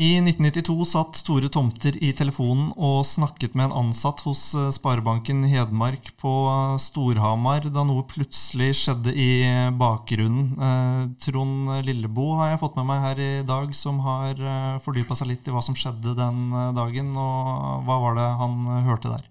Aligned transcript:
I 0.00 0.14
1992 0.16 0.84
satt 0.88 1.18
Tore 1.26 1.50
Tomter 1.52 1.92
i 2.00 2.14
telefonen 2.16 2.70
og 2.80 3.02
snakket 3.04 3.52
med 3.52 3.66
en 3.66 3.74
ansatt 3.82 4.22
hos 4.24 4.46
eh, 4.56 4.70
Sparebanken 4.72 5.42
Hedmark 5.44 6.08
på 6.22 6.30
eh, 6.48 6.78
Storhamar 6.80 7.66
da 7.68 7.84
noe 7.84 8.06
plutselig 8.08 8.70
skjedde 8.80 9.12
i 9.12 9.28
bakgrunnen. 9.76 10.54
Eh, 10.56 11.02
Trond 11.20 11.74
Lillebo 11.84 12.30
har 12.38 12.54
jeg 12.54 12.62
fått 12.62 12.80
med 12.80 12.88
meg 12.88 13.04
her 13.04 13.20
i 13.26 13.30
dag, 13.44 13.76
som 13.76 14.00
har 14.06 14.40
fordypa 14.80 15.18
seg 15.20 15.34
litt 15.34 15.44
i 15.44 15.52
hva 15.52 15.60
som 15.68 15.76
skjedde 15.76 16.16
den 16.16 16.48
dagen. 16.80 17.12
Og 17.20 17.84
hva 17.84 18.00
var 18.06 18.16
det 18.16 18.30
han 18.40 18.56
hørte 18.88 19.12
der? 19.18 19.29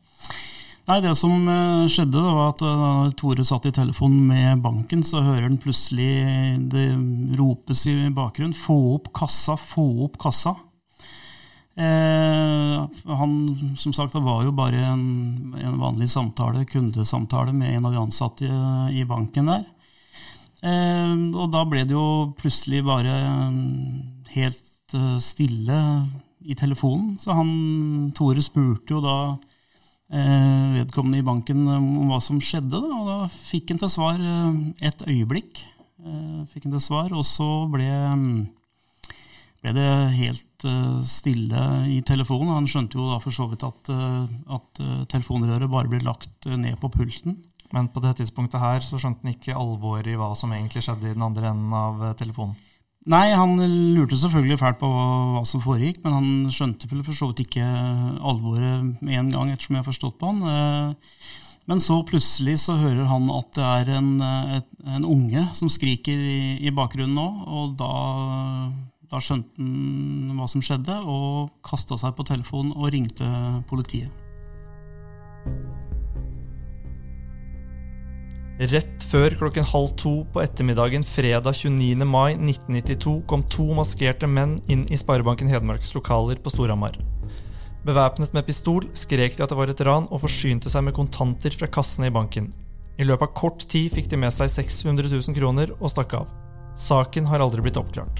Nei, 0.90 1.04
Det 1.06 1.12
som 1.14 1.44
eh, 1.46 1.86
skjedde, 1.86 2.18
da, 2.18 2.30
var 2.34 2.48
at 2.50 2.62
da 2.64 2.70
eh, 2.74 3.12
Tore 3.14 3.44
satt 3.46 3.68
i 3.70 3.74
telefonen 3.76 4.24
med 4.26 4.62
banken, 4.64 5.04
så 5.06 5.22
hører 5.22 5.46
han 5.46 5.60
plutselig 5.62 6.58
det 6.72 6.88
ropes 7.38 7.84
i 7.92 7.94
bakgrunnen 8.10 8.58
'få 8.58 8.78
opp 8.96 9.12
kassa, 9.14 9.54
få 9.54 9.86
opp 10.08 10.18
kassa'. 10.18 10.56
Eh, 11.78 12.88
han 13.06 13.36
som 13.78 13.94
sagt, 13.94 14.16
det 14.18 14.24
var 14.26 14.42
jo 14.44 14.52
bare 14.52 14.82
en, 14.82 15.54
en, 15.62 15.78
vanlig 15.78 16.10
samtale, 16.10 16.66
kundesamtale 16.66 17.54
med 17.54 17.76
en 17.76 17.86
av 17.86 17.94
de 17.94 18.02
ansatte 18.02 18.50
i, 18.50 19.00
i 19.00 19.06
banken 19.06 19.46
der. 19.46 19.68
Eh, 20.66 21.14
og 21.38 21.54
da 21.54 21.64
ble 21.70 21.86
det 21.86 21.94
jo 21.94 22.34
plutselig 22.34 22.82
bare 22.84 23.14
helt 24.34 24.98
eh, 24.98 25.22
stille 25.22 25.78
i 26.50 26.58
telefonen. 26.58 27.14
Så 27.22 27.38
han, 27.38 28.10
Tore 28.18 28.42
spurte 28.42 28.98
jo 28.98 29.06
da 29.06 29.38
vedkommende 30.10 31.20
i 31.22 31.26
banken 31.26 31.68
eh, 31.68 31.78
om 31.78 32.10
hva 32.10 32.20
som 32.24 32.42
skjedde. 32.42 32.80
Da, 32.82 33.00
og 33.00 33.10
da 33.10 33.18
fikk 33.30 33.74
han 33.74 33.82
til 33.82 33.92
svar 33.94 34.20
eh, 34.20 34.62
et 34.90 35.06
øyeblikk. 35.08 35.66
Fikk 36.54 36.64
han 36.66 36.72
til 36.72 36.82
svar, 36.82 37.12
Og 37.12 37.26
så 37.28 37.46
ble, 37.68 37.90
ble, 39.60 39.74
det 39.76 39.88
helt 40.16 40.64
stille 41.04 41.64
i 41.92 41.98
telefonen. 42.08 42.54
Han 42.56 42.70
skjønte 42.72 42.96
jo 42.96 43.10
da 43.10 43.18
for 43.20 43.36
så 43.36 43.50
vidt 43.52 43.66
at, 43.68 43.92
at 44.56 44.82
telefonrøret 45.12 45.68
bare 45.68 45.92
ble 45.92 46.00
lagt 46.08 46.48
ned 46.48 46.80
på 46.80 46.88
pulten. 46.94 47.36
Men 47.76 47.92
på 47.92 48.00
det 48.00 48.16
tidspunktet 48.22 48.64
her 48.64 48.80
så 48.80 48.96
skjønte 48.96 49.28
han 49.28 49.36
ikke 49.36 49.60
alvoret 49.60 50.08
i 50.08 50.16
hva 50.16 50.32
som 50.40 50.56
egentlig 50.56 50.86
skjedde 50.88 51.12
i 51.12 51.18
den 51.18 51.28
andre 51.28 51.52
enden 51.52 51.76
av 51.76 52.08
telefonen? 52.24 52.56
Nei, 53.08 53.30
han 53.32 53.56
lurte 53.96 54.18
selvfølgelig 54.20 54.58
fælt 54.60 54.80
på 54.82 54.88
hva, 54.92 55.44
som 55.48 55.62
foregikk, 55.64 56.02
men 56.04 56.16
han 56.18 56.32
skjønte 56.52 56.90
vel 56.92 57.04
for 57.06 57.16
så 57.16 57.30
vidt 57.30 57.46
ikke 57.46 57.64
alvoret 57.64 59.00
med 59.00 59.16
en 59.16 59.32
gang, 59.32 59.54
ettersom 59.54 59.78
jeg 59.78 59.86
har 59.86 59.88
forstått 59.88 60.18
på 60.20 60.34
han. 60.34 60.44
Eh, 60.52 61.30
men 61.72 61.80
så 61.80 62.02
plutselig 62.04 62.58
så 62.66 62.76
hører 62.82 63.08
han 63.08 63.30
at 63.32 63.54
det 63.56 63.66
er 63.66 63.92
en, 64.00 64.12
en 64.20 65.06
unge 65.06 65.46
som 65.56 65.72
skriker 65.72 66.18
i, 66.18 66.42
i 66.66 66.74
bakgrunnen 66.76 67.16
nå, 67.16 67.28
og 67.48 67.76
da, 67.80 67.92
da 69.14 69.22
skjønte 69.24 69.62
han 69.62 70.36
hva 70.36 70.50
som 70.52 70.66
skjedde, 70.66 70.98
og 71.06 71.54
kasta 71.64 71.98
seg 72.02 72.18
på 72.18 72.28
telefonen 72.28 72.74
og 72.76 72.92
ringte 72.92 73.30
politiet. 73.70 74.19
Rett 78.60 79.06
før 79.08 79.32
klokken 79.40 79.64
halv 79.64 79.94
to 79.96 80.10
på 80.34 80.42
ettermiddagen 80.44 81.06
fredag 81.08 81.56
29. 81.56 82.04
mai 82.04 82.34
1992 82.34 83.14
kom 83.32 83.46
to 83.48 83.70
maskerte 83.78 84.28
menn 84.28 84.58
inn 84.68 84.82
i 84.92 85.00
Sparebanken 85.00 85.48
Hedmarks 85.48 85.94
lokaler 85.96 86.42
på 86.44 86.52
Storhamar. 86.52 86.98
Bevæpnet 87.88 88.36
med 88.36 88.44
pistol 88.50 88.90
skrek 88.92 89.38
de 89.38 89.46
at 89.46 89.54
det 89.54 89.60
var 89.62 89.72
et 89.72 89.86
ran, 89.88 90.10
og 90.12 90.26
forsynte 90.26 90.68
seg 90.68 90.84
med 90.84 90.98
kontanter 90.98 91.56
fra 91.56 91.72
kassene 91.72 92.12
i 92.12 92.16
banken. 92.20 92.52
I 93.00 93.08
løpet 93.08 93.30
av 93.30 93.36
kort 93.40 93.64
tid 93.72 93.96
fikk 93.96 94.12
de 94.12 94.20
med 94.20 94.36
seg 94.36 94.52
600 94.52 95.08
000 95.08 95.40
kroner 95.40 95.72
og 95.80 95.96
stakk 95.96 96.20
av. 96.20 96.36
Saken 96.76 97.32
har 97.32 97.40
aldri 97.40 97.64
blitt 97.64 97.80
oppklart. 97.80 98.20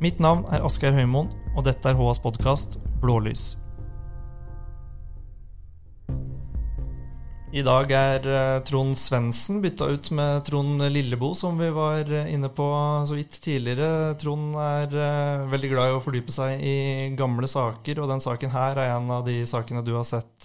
Mitt 0.00 0.16
navn 0.16 0.48
er 0.48 0.64
Asgeir 0.64 0.96
Høymoen, 0.96 1.28
og 1.52 1.68
dette 1.68 1.92
er 1.92 2.00
HAs 2.00 2.24
podkast 2.24 2.80
Blålys. 3.04 3.58
I 7.48 7.62
dag 7.64 7.88
er 7.96 8.26
uh, 8.28 8.60
Trond 8.60 8.92
Svendsen 9.00 9.62
bytta 9.64 9.86
ut 9.88 10.10
med 10.12 10.42
Trond 10.44 10.82
Lillebo, 10.92 11.30
som 11.34 11.56
vi 11.56 11.70
var 11.72 12.04
uh, 12.04 12.28
inne 12.28 12.50
på 12.52 12.66
så 13.08 13.16
vidt 13.16 13.38
tidligere. 13.40 14.12
Trond 14.20 14.52
er 14.60 14.92
uh, 14.92 15.46
veldig 15.48 15.70
glad 15.72 15.88
i 15.88 15.94
å 15.96 16.02
fordype 16.04 16.34
seg 16.34 16.60
i 16.60 16.74
gamle 17.16 17.48
saker, 17.48 18.02
og 18.02 18.12
den 18.12 18.20
saken 18.20 18.52
her 18.52 18.76
er 18.76 18.92
en 18.98 19.08
av 19.16 19.24
de 19.24 19.38
sakene 19.48 19.80
du 19.86 19.94
har 19.96 20.04
sett 20.04 20.44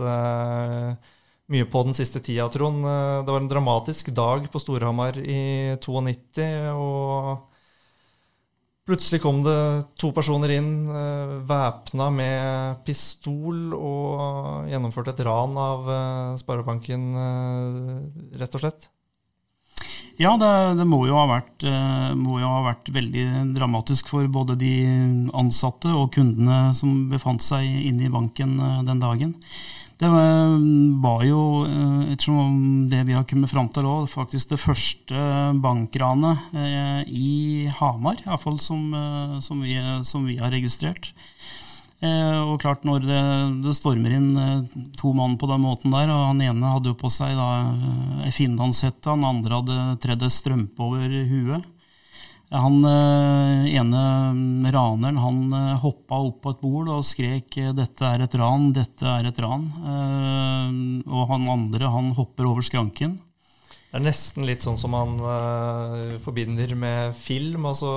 mye 1.51 1.67
på 1.67 1.81
den 1.83 1.97
siste 1.97 2.21
tida, 2.23 2.47
Trond. 2.49 2.87
det 2.87 3.27
var 3.27 3.41
en 3.43 3.51
dramatisk 3.51 4.13
dag 4.15 4.47
på 4.49 4.61
Storhamar 4.63 5.19
i 5.19 5.75
92, 5.83 6.47
og 6.71 7.52
Plutselig 8.83 9.21
kom 9.23 9.37
det 9.45 9.59
to 9.95 10.09
personer 10.11 10.57
inn 10.57 10.89
uh, 10.91 11.39
væpna 11.47 12.09
med 12.11 12.81
pistol 12.83 13.71
og 13.77 14.67
gjennomførte 14.67 15.13
et 15.13 15.21
ran 15.23 15.55
av 15.55 15.87
uh, 15.87 16.33
Sparebanken, 16.41 17.05
uh, 17.15 18.41
rett 18.41 18.57
og 18.59 18.65
slett. 18.65 18.89
Ja, 20.19 20.33
det, 20.37 20.49
det 20.77 20.85
må, 20.85 20.99
jo 21.07 21.15
vært, 21.25 21.63
må, 22.19 22.35
jo 22.37 22.45
ha 22.45 22.59
vært, 22.67 22.91
veldig 22.93 23.23
dramatisk 23.55 24.11
for 24.11 24.27
både 24.29 24.53
de 24.61 24.73
ansatte 25.33 25.89
og 25.89 26.11
kundene 26.13 26.67
som 26.77 27.07
befant 27.09 27.41
seg 27.41 27.65
inne 27.65 28.05
i 28.05 28.11
banken 28.13 28.53
den 28.85 29.01
dagen. 29.01 29.31
Det 30.03 30.09
var 30.11 31.21
jo, 31.23 31.63
eh, 31.63 32.11
ettersom 32.11 32.89
det 32.91 33.05
vi 33.07 33.13
har 33.15 33.23
kommet 33.23 33.51
fram 33.53 33.69
til 33.71 33.85
òg, 33.87 34.09
faktisk 34.11 34.49
det 34.51 34.59
første 34.59 35.15
bankranet 35.63 36.41
eh, 36.59 37.05
i 37.07 37.69
Hamar, 37.77 38.19
iallfall 38.25 38.59
som, 38.59 38.81
eh, 38.91 39.37
som, 39.39 39.63
som 40.03 40.25
vi 40.27 40.35
har 40.41 40.51
registrert. 40.51 41.13
Og 42.03 42.57
klart, 42.59 42.81
når 42.83 43.05
det, 43.07 43.19
det, 43.63 43.73
stormer 43.77 44.11
inn 44.11 44.33
to 44.99 45.13
mann 45.15 45.37
på 45.39 45.47
den 45.47 45.61
måten 45.63 45.93
der, 45.95 46.09
og 46.11 46.33
han 46.33 46.41
ene 46.43 46.71
hadde 46.73 46.91
jo 46.91 46.97
på 46.99 47.07
seg 47.07 47.37
da 47.37 47.45
ei 48.25 48.33
finlandshette, 48.35 49.07
han 49.07 49.23
andre 49.23 49.61
hadde 49.61 49.77
tredd 50.03 50.25
ei 50.27 50.33
strømpe 50.35 50.83
over 50.83 51.15
huet. 51.29 51.69
Han 52.53 52.83
eh, 52.85 53.75
ene 53.79 54.71
raneren 54.73 55.17
han 55.17 55.37
eh, 55.57 55.79
hoppa 55.81 56.19
opp 56.27 56.43
på 56.43 56.53
et 56.53 56.61
bord 56.61 56.91
og 56.93 57.05
skrek 57.07 57.57
eh, 57.57 57.71
'dette 57.73 58.05
er 58.05 58.25
et 58.27 58.35
ran, 58.37 58.67
dette 58.75 59.07
er 59.09 59.25
et 59.25 59.39
ran'. 59.41 59.71
Og 61.09 61.23
han 61.31 61.49
andre 61.49 61.89
han 61.89 62.11
hopper 62.13 62.51
over 62.51 62.61
skranken. 62.61 63.17
Det 63.93 63.99
er 63.99 64.07
nesten 64.07 64.47
litt 64.49 64.63
sånn 64.65 64.77
som 64.81 64.89
man 64.89 65.19
uh, 65.21 66.15
forbinder 66.23 66.71
med 66.73 67.13
film. 67.13 67.67
altså 67.69 67.91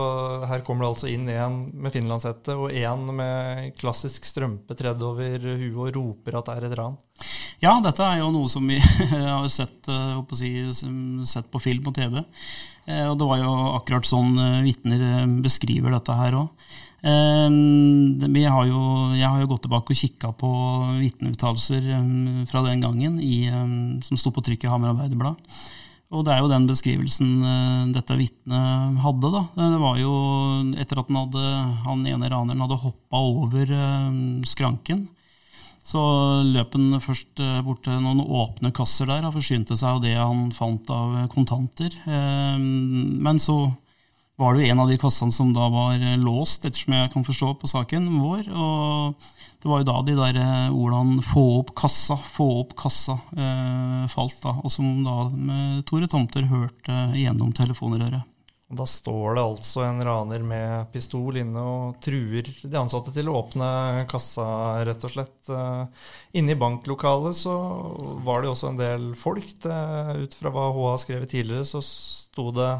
Her 0.44 0.60
kommer 0.60 0.84
det 0.84 0.90
altså 0.90 1.08
inn 1.08 1.22
en 1.32 1.54
med 1.72 1.94
finlandshette 1.94 2.52
og 2.52 2.74
en 2.76 3.06
med 3.16 3.70
klassisk 3.80 4.28
strømpe 4.28 4.76
tredd 4.76 5.00
over 5.00 5.40
huet 5.40 5.78
og 5.86 5.94
roper 5.94 6.36
at 6.36 6.50
det 6.50 6.56
er 6.58 6.66
et 6.68 6.74
ran. 6.76 6.98
Ja, 7.64 7.78
dette 7.80 8.04
er 8.04 8.20
jo 8.20 8.28
noe 8.34 8.50
som 8.52 8.68
vi 8.68 8.76
har 9.14 9.48
sett, 9.48 9.88
uh, 9.88 10.20
si, 10.36 10.50
sett 11.24 11.48
på 11.48 11.62
film 11.64 11.88
og 11.88 11.96
TV. 11.96 12.20
Uh, 12.84 13.06
og 13.06 13.16
det 13.16 13.30
var 13.32 13.40
jo 13.40 13.56
akkurat 13.78 14.10
sånn 14.10 14.36
vitner 14.68 15.24
beskriver 15.48 15.96
dette 15.96 16.18
her 16.20 16.36
òg. 16.42 16.68
jeg 17.06 18.52
har 18.52 18.68
jo 18.68 19.48
gått 19.48 19.64
tilbake 19.64 19.96
og 19.96 20.02
kikka 20.04 20.34
på 20.36 20.52
vitneuttalelser 21.00 21.88
fra 22.52 22.66
den 22.68 22.84
gangen 22.84 23.16
i, 23.16 23.48
som 24.04 24.20
sto 24.20 24.28
på 24.28 24.44
trykk 24.44 24.68
i 24.68 24.72
Hamar 24.74 24.92
Arbeiderblad. 24.92 25.40
Og 26.14 26.22
det 26.26 26.32
er 26.32 26.42
jo 26.42 26.50
den 26.50 26.68
beskrivelsen 26.68 27.30
uh, 27.42 27.86
dette 27.94 28.14
vitnet 28.18 29.00
hadde. 29.02 29.30
da. 29.34 29.42
Det 29.58 29.80
var 29.82 29.98
jo 29.98 30.12
etter 30.78 31.02
at 31.02 31.10
han, 31.10 31.18
hadde, 31.24 31.46
han 31.86 32.04
ene 32.06 32.30
raneren 32.30 32.62
hadde 32.62 32.82
hoppa 32.84 33.22
over 33.22 33.72
uh, 33.74 34.44
skranken. 34.46 35.06
Så 35.86 36.02
løp 36.46 36.74
han 36.78 37.00
først 37.02 37.42
uh, 37.42 37.58
bort 37.66 37.82
til 37.86 37.98
noen 38.02 38.22
åpne 38.22 38.70
kasser 38.74 39.10
der 39.10 39.26
og 39.26 39.34
forsynte 39.34 39.78
seg 39.78 39.96
av 39.96 40.04
det 40.04 40.14
han 40.14 40.48
fant 40.54 40.94
av 40.94 41.18
kontanter. 41.32 41.94
Men 42.06 43.42
så 43.42 43.58
var 44.36 44.54
det 44.54 44.64
jo 44.64 44.72
en 44.72 44.82
av 44.84 44.90
de 44.90 44.98
kassene 45.00 45.32
som 45.32 45.54
da 45.56 45.70
var 45.72 46.02
låst, 46.20 46.66
ettersom 46.68 46.96
jeg 46.96 47.12
kan 47.14 47.24
forstå 47.24 47.54
på 47.60 47.70
saken 47.70 48.10
vår. 48.20 48.50
og 48.52 49.32
det 49.62 49.70
var 49.72 49.80
jo 49.82 49.86
da 49.88 49.96
de 50.06 50.14
der 50.14 50.36
eh, 50.38 50.74
ordene 50.78 51.22
'få 51.24 51.42
opp 51.58 51.74
kassa', 51.74 52.20
'få 52.22 52.46
opp 52.60 52.76
kassa' 52.78 53.18
eh, 53.34 54.06
falt. 54.12 54.40
da, 54.42 54.52
Og 54.62 54.70
som 54.70 55.02
da 55.02 55.28
med 55.30 55.84
Tore 55.86 56.06
Tomter 56.06 56.46
hørte 56.46 56.94
gjennom 57.16 57.52
telefonrøret. 57.52 58.22
Og 58.70 58.76
Da 58.76 58.86
står 58.86 59.34
det 59.34 59.42
altså 59.42 59.82
en 59.86 60.02
raner 60.02 60.42
med 60.42 60.92
pistol 60.92 61.36
inne 61.36 61.58
og 61.58 62.00
truer 62.02 62.46
de 62.46 62.78
ansatte 62.78 63.14
til 63.14 63.26
å 63.26 63.42
åpne 63.42 64.06
kassa, 64.06 64.84
rett 64.86 65.02
og 65.02 65.10
slett. 65.10 65.38
Eh, 65.48 65.86
inne 66.34 66.52
i 66.52 66.60
banklokalet 66.62 67.34
så 67.34 67.56
var 68.22 68.42
det 68.42 68.50
også 68.50 68.68
en 68.70 68.76
del 68.76 69.14
folk. 69.14 69.50
Det, 69.62 69.80
ut 70.22 70.34
fra 70.34 70.50
hva 70.50 70.70
HA 70.70 70.90
har 70.90 71.02
skrevet 71.02 71.30
tidligere, 71.30 71.64
så 71.66 71.82
sto 71.82 72.52
det 72.54 72.72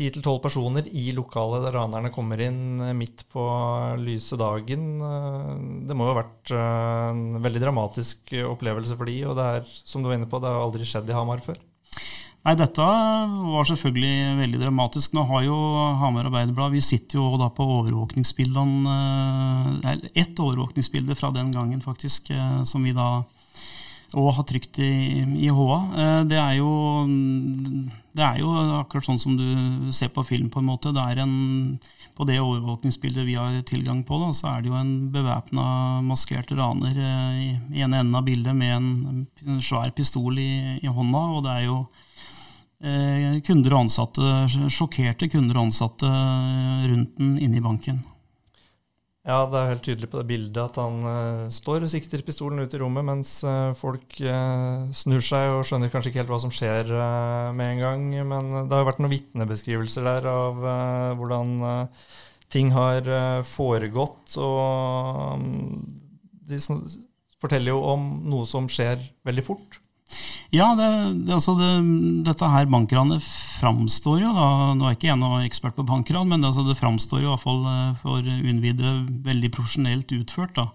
10-12 0.00 0.38
personer 0.42 0.86
i 0.88 1.10
lokalet 1.16 1.66
der 1.66 1.76
ranerne 1.76 2.12
kommer 2.14 2.40
inn 2.40 2.80
eh, 2.80 2.96
midt 2.96 3.26
på 3.32 3.44
lyse 4.00 4.38
dagen. 4.40 4.86
Eh, 5.04 5.50
det 5.88 5.96
må 5.96 6.06
jo 6.06 6.14
ha 6.14 6.20
vært 6.22 6.52
eh, 6.56 7.08
en 7.12 7.40
veldig 7.44 7.62
dramatisk 7.62 8.32
opplevelse 8.48 8.96
for 8.96 9.10
de, 9.10 9.18
og 9.28 9.36
det 9.38 9.48
er, 9.56 9.74
som 9.84 10.02
du 10.02 10.10
var 10.10 10.18
inne 10.18 10.30
på, 10.30 10.40
det 10.40 10.52
har 10.52 10.62
aldri 10.64 10.88
skjedd 10.88 11.10
i 11.10 11.16
Hamar 11.16 11.42
før. 11.44 11.60
Nei, 12.40 12.54
dette 12.56 12.80
var 12.80 13.66
selvfølgelig 13.68 14.38
veldig 14.38 14.60
dramatisk. 14.62 15.12
Nå 15.12 15.26
har 15.28 15.42
jo 15.44 15.56
Hamar 16.00 16.30
Arbeiderblad 16.30 16.72
Vi 16.72 16.80
sitter 16.80 17.18
jo 17.18 17.36
da 17.36 17.50
på 17.52 17.66
overvåkningsbildene 17.74 18.94
eller 19.84 20.06
Ett 20.16 20.40
overvåkningsbilde 20.40 21.18
fra 21.20 21.28
den 21.36 21.52
gangen, 21.52 21.84
faktisk, 21.84 22.32
som 22.64 22.88
vi 22.88 22.96
da 22.96 23.10
og 24.18 24.32
ha 24.36 24.44
trykt 24.46 24.80
i, 24.82 24.92
i 25.46 25.50
HA. 25.54 25.78
Eh, 26.02 26.20
det 26.30 26.38
er, 26.40 26.58
jo, 26.58 26.72
det 28.16 28.26
er 28.26 28.42
jo 28.42 28.50
akkurat 28.80 29.06
sånn 29.06 29.20
som 29.22 29.38
du 29.38 29.90
ser 29.94 30.12
på 30.14 30.24
film, 30.26 30.50
på 30.50 30.62
en 30.62 30.68
måte. 30.70 30.92
Det 30.96 31.04
er 31.12 31.22
en, 31.24 31.78
på 32.18 32.26
det 32.28 32.40
overvåkningsbildet 32.42 33.28
vi 33.28 33.38
har 33.38 33.56
tilgang 33.68 34.02
på, 34.06 34.18
da, 34.22 34.32
så 34.36 34.52
er 34.54 34.62
det 34.62 34.72
jo 34.72 34.78
en 34.80 34.92
bevæpna, 35.14 35.64
maskert 36.06 36.52
raner 36.58 36.98
i, 36.98 37.56
i 37.78 37.86
en 37.86 37.94
enden 37.94 38.18
av 38.18 38.26
bildet 38.26 38.56
med 38.56 38.76
en, 38.76 39.26
en 39.46 39.64
svær 39.64 39.94
pistol 39.96 40.38
i, 40.42 40.78
i 40.82 40.90
hånda. 40.90 41.26
og 41.36 41.44
det 41.46 41.58
er 41.58 41.68
jo 41.70 41.82
Eh, 42.80 43.42
kunder 43.44 43.74
og 43.74 43.82
ansatte, 43.84 44.28
sjokkerte 44.72 45.26
kunder 45.28 45.58
og 45.58 45.66
ansatte 45.66 46.08
rundt 46.08 47.18
den 47.18 47.34
inne 47.36 47.58
i 47.58 47.64
banken. 47.64 47.98
Ja, 49.20 49.42
det 49.44 49.58
er 49.58 49.66
helt 49.68 49.82
tydelig 49.84 50.08
på 50.08 50.16
det 50.16 50.30
bildet 50.30 50.58
at 50.62 50.78
han 50.80 51.02
uh, 51.04 51.50
står 51.52 51.84
og 51.84 51.90
sikter 51.92 52.22
pistolen 52.24 52.62
ut 52.64 52.72
i 52.72 52.78
rommet, 52.80 53.04
mens 53.04 53.34
uh, 53.44 53.76
folk 53.76 54.16
uh, 54.24 54.88
snur 54.96 55.20
seg 55.24 55.52
og 55.58 55.66
skjønner 55.68 55.92
kanskje 55.92 56.08
ikke 56.08 56.22
helt 56.22 56.32
hva 56.32 56.38
som 56.40 56.54
skjer 56.54 56.88
med 57.52 57.74
en 57.74 57.82
gang. 57.84 58.06
Men 58.30 58.48
det 58.62 58.72
har 58.72 58.80
jo 58.80 58.88
vært 58.88 59.02
noen 59.04 59.12
vitnebeskrivelser 59.12 60.08
der 60.08 60.30
av 60.30 60.64
hvordan 61.20 61.52
ting 62.50 62.72
har 62.72 63.12
foregått. 63.44 64.38
Og 64.40 65.36
um, 65.36 65.84
de 66.48 66.58
forteller 67.40 67.74
jo 67.74 67.84
om 67.92 68.08
noe 68.32 68.48
som 68.48 68.72
skjer 68.72 69.04
veldig 69.28 69.44
fort. 69.44 69.79
Ja, 70.50 70.72
det, 70.74 70.86
det, 71.28 71.34
altså 71.36 71.54
det, 71.54 71.68
dette 72.26 72.48
her 72.50 72.66
bankranet 72.70 73.22
framstår 73.60 74.24
jo 74.24 74.32
da, 74.34 74.48
Nå 74.74 74.88
er 74.88 74.96
ikke 74.96 75.12
jeg 75.12 75.20
noen 75.20 75.46
ekspert 75.46 75.76
på 75.78 75.86
bankran, 75.86 76.26
men 76.30 76.42
altså 76.46 76.64
det 76.66 76.78
framstår 76.78 77.22
jo 77.22 77.28
i 77.28 77.30
hvert 77.30 77.44
fall 77.44 77.62
eh, 77.70 77.92
for 78.02 78.26
uinnvidde 78.26 78.96
veldig 79.28 79.50
profesjonelt 79.54 80.10
utført. 80.16 80.58
da. 80.58 80.66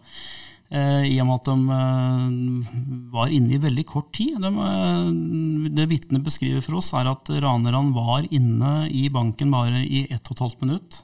Eh, 0.72 1.10
I 1.12 1.18
og 1.20 1.28
med 1.28 1.42
at 1.42 1.50
de 1.50 1.76
eh, 1.76 2.80
var 3.18 3.36
inne 3.36 3.58
i 3.58 3.62
veldig 3.66 3.86
kort 3.90 4.14
tid. 4.16 4.40
De, 4.40 5.68
det 5.76 5.90
vitnet 5.92 6.24
beskriver 6.24 6.64
for 6.64 6.80
oss, 6.80 6.94
er 6.96 7.12
at 7.12 7.34
ranerne 7.36 7.92
var 7.98 8.30
inne 8.32 8.88
i 8.88 9.10
banken 9.12 9.52
bare 9.52 9.84
i 9.84 10.06
1 10.08 10.24
12 10.32 10.56
minutt 10.64 11.02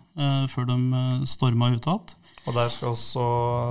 før 0.51 0.65
de 0.68 0.77
storma 1.25 1.69
ut 1.71 1.85
igjen. 1.88 2.15
Og 2.41 2.55
der 2.55 2.71
skal 2.73 2.95
også, 2.95 3.23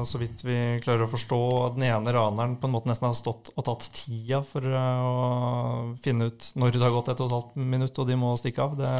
så 0.06 0.18
vidt 0.20 0.44
vi 0.46 0.56
klarer 0.82 1.02
å 1.02 1.10
forstå, 1.10 1.38
den 1.74 1.88
ene 1.88 2.12
raneren 2.14 2.52
på 2.60 2.68
en 2.68 2.74
måte 2.76 2.86
nesten 2.86 3.08
har 3.08 3.16
stått 3.18 3.50
og 3.56 3.64
tatt 3.66 3.88
tida 3.96 4.44
for 4.46 4.62
uh, 4.62 5.00
å 5.02 5.14
finne 6.04 6.28
ut 6.30 6.46
når 6.54 6.76
det 6.76 6.84
har 6.84 6.94
gått 6.94 7.10
et 7.10 7.22
og 7.24 7.26
et 7.26 7.34
halvt 7.34 7.58
minutt 7.72 7.98
og 7.98 8.06
de 8.06 8.18
må 8.20 8.30
stikke 8.38 8.62
av. 8.62 8.76
Det 8.78 8.92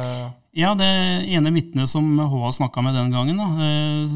ja, 0.59 0.73
det 0.75 0.89
ene 1.31 1.53
vitnet 1.55 1.87
som 1.87 2.19
HA 2.19 2.51
snakka 2.57 2.83
med 2.83 2.97
den 2.99 3.13
gangen, 3.15 3.39
da, 3.39 3.47
eh, 3.63 4.15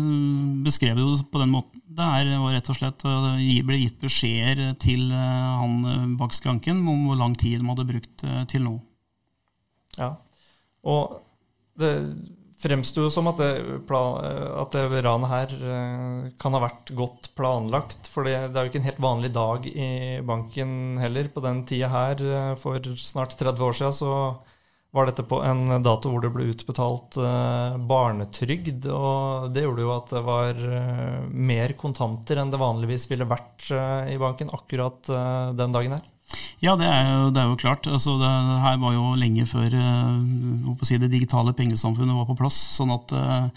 beskrev 0.66 0.98
det 0.98 1.06
jo 1.06 1.16
på 1.31 1.40
den 1.40 1.54
måten. 1.54 1.80
Det 1.96 2.04
er 2.04 2.34
rett 2.51 2.72
og 2.74 2.75
slett 2.75 3.06
det 3.08 3.62
ble 3.63 3.78
gitt 3.80 4.01
beskjeder 4.04 4.75
til 4.84 5.08
eh, 5.16 5.54
han 5.62 6.18
bak 6.19 6.36
skranken 6.36 6.84
om 6.84 7.06
hvor 7.08 7.22
lang 7.22 7.38
tid 7.40 7.62
de 7.62 7.69
hadde 7.72 7.88
brukt 7.88 8.25
til 8.51 8.68
nå. 8.68 8.75
Ja, 9.96 10.18
og 10.84 11.22
det 11.80 11.94
fremsto 12.62 13.06
jo 13.06 13.12
som 13.12 13.28
at 13.30 13.40
det, 13.42 13.52
at 13.92 14.75
det 14.75 15.04
ranet 15.06 15.31
her 15.31 15.54
eh, 15.56 16.25
kan 16.42 16.56
ha 16.56 16.63
vært 16.63 16.92
godt 16.98 17.30
planlagt. 17.38 18.10
For 18.12 18.28
det, 18.28 18.36
er 18.48 18.56
jo 18.56 18.72
ikke 18.72 18.81
en 18.81 18.90
helt 18.90 19.04
vanlig 19.04 19.31
dag 19.36 19.68
i 19.69 19.92
banken 20.25 21.00
heller. 21.04 21.30
På 21.34 21.44
den 21.46 21.63
tida 21.68 21.92
her, 21.92 22.22
eh, 22.24 22.52
for 22.62 22.80
snart 23.00 23.36
30 23.40 23.66
år 23.68 23.80
siden, 23.80 23.98
så 24.00 24.13
var 24.96 25.10
dette 25.10 25.25
på 25.28 25.42
en 25.44 25.81
dato 25.84 26.07
hvor 26.07 26.24
det 26.24 26.31
ble 26.31 26.48
utbetalt 26.54 27.19
eh, 27.19 27.75
barnetrygd. 27.92 28.88
Og 28.88 29.51
det 29.56 29.66
gjorde 29.68 29.86
jo 29.86 29.94
at 29.98 30.16
det 30.16 30.25
var 30.25 30.66
mer 31.36 31.75
kontanter 31.80 32.40
enn 32.40 32.54
det 32.54 32.62
vanligvis 32.62 33.10
ville 33.12 33.28
vært 33.28 33.68
i 34.08 34.19
banken 34.22 34.54
akkurat 34.56 35.12
den 35.60 35.75
dagen 35.75 36.00
her. 36.00 36.15
Ja, 36.64 36.76
det 36.80 36.88
er 36.88 37.10
jo, 37.10 37.32
det 37.34 37.42
er 37.42 37.50
jo 37.52 37.60
klart. 37.60 37.88
Altså, 37.88 38.18
det, 38.22 38.32
her 38.64 38.80
var 38.82 38.96
jo 38.96 39.12
lenge 39.20 39.46
før 39.50 39.76
uh, 39.76 40.86
si 40.86 41.00
det 41.02 41.12
digitale 41.14 41.54
pengesamfunnet 41.58 42.18
var 42.18 42.30
på 42.30 42.38
plass. 42.40 42.58
sånn 42.78 42.94
at 42.96 43.16
uh, 43.16 43.48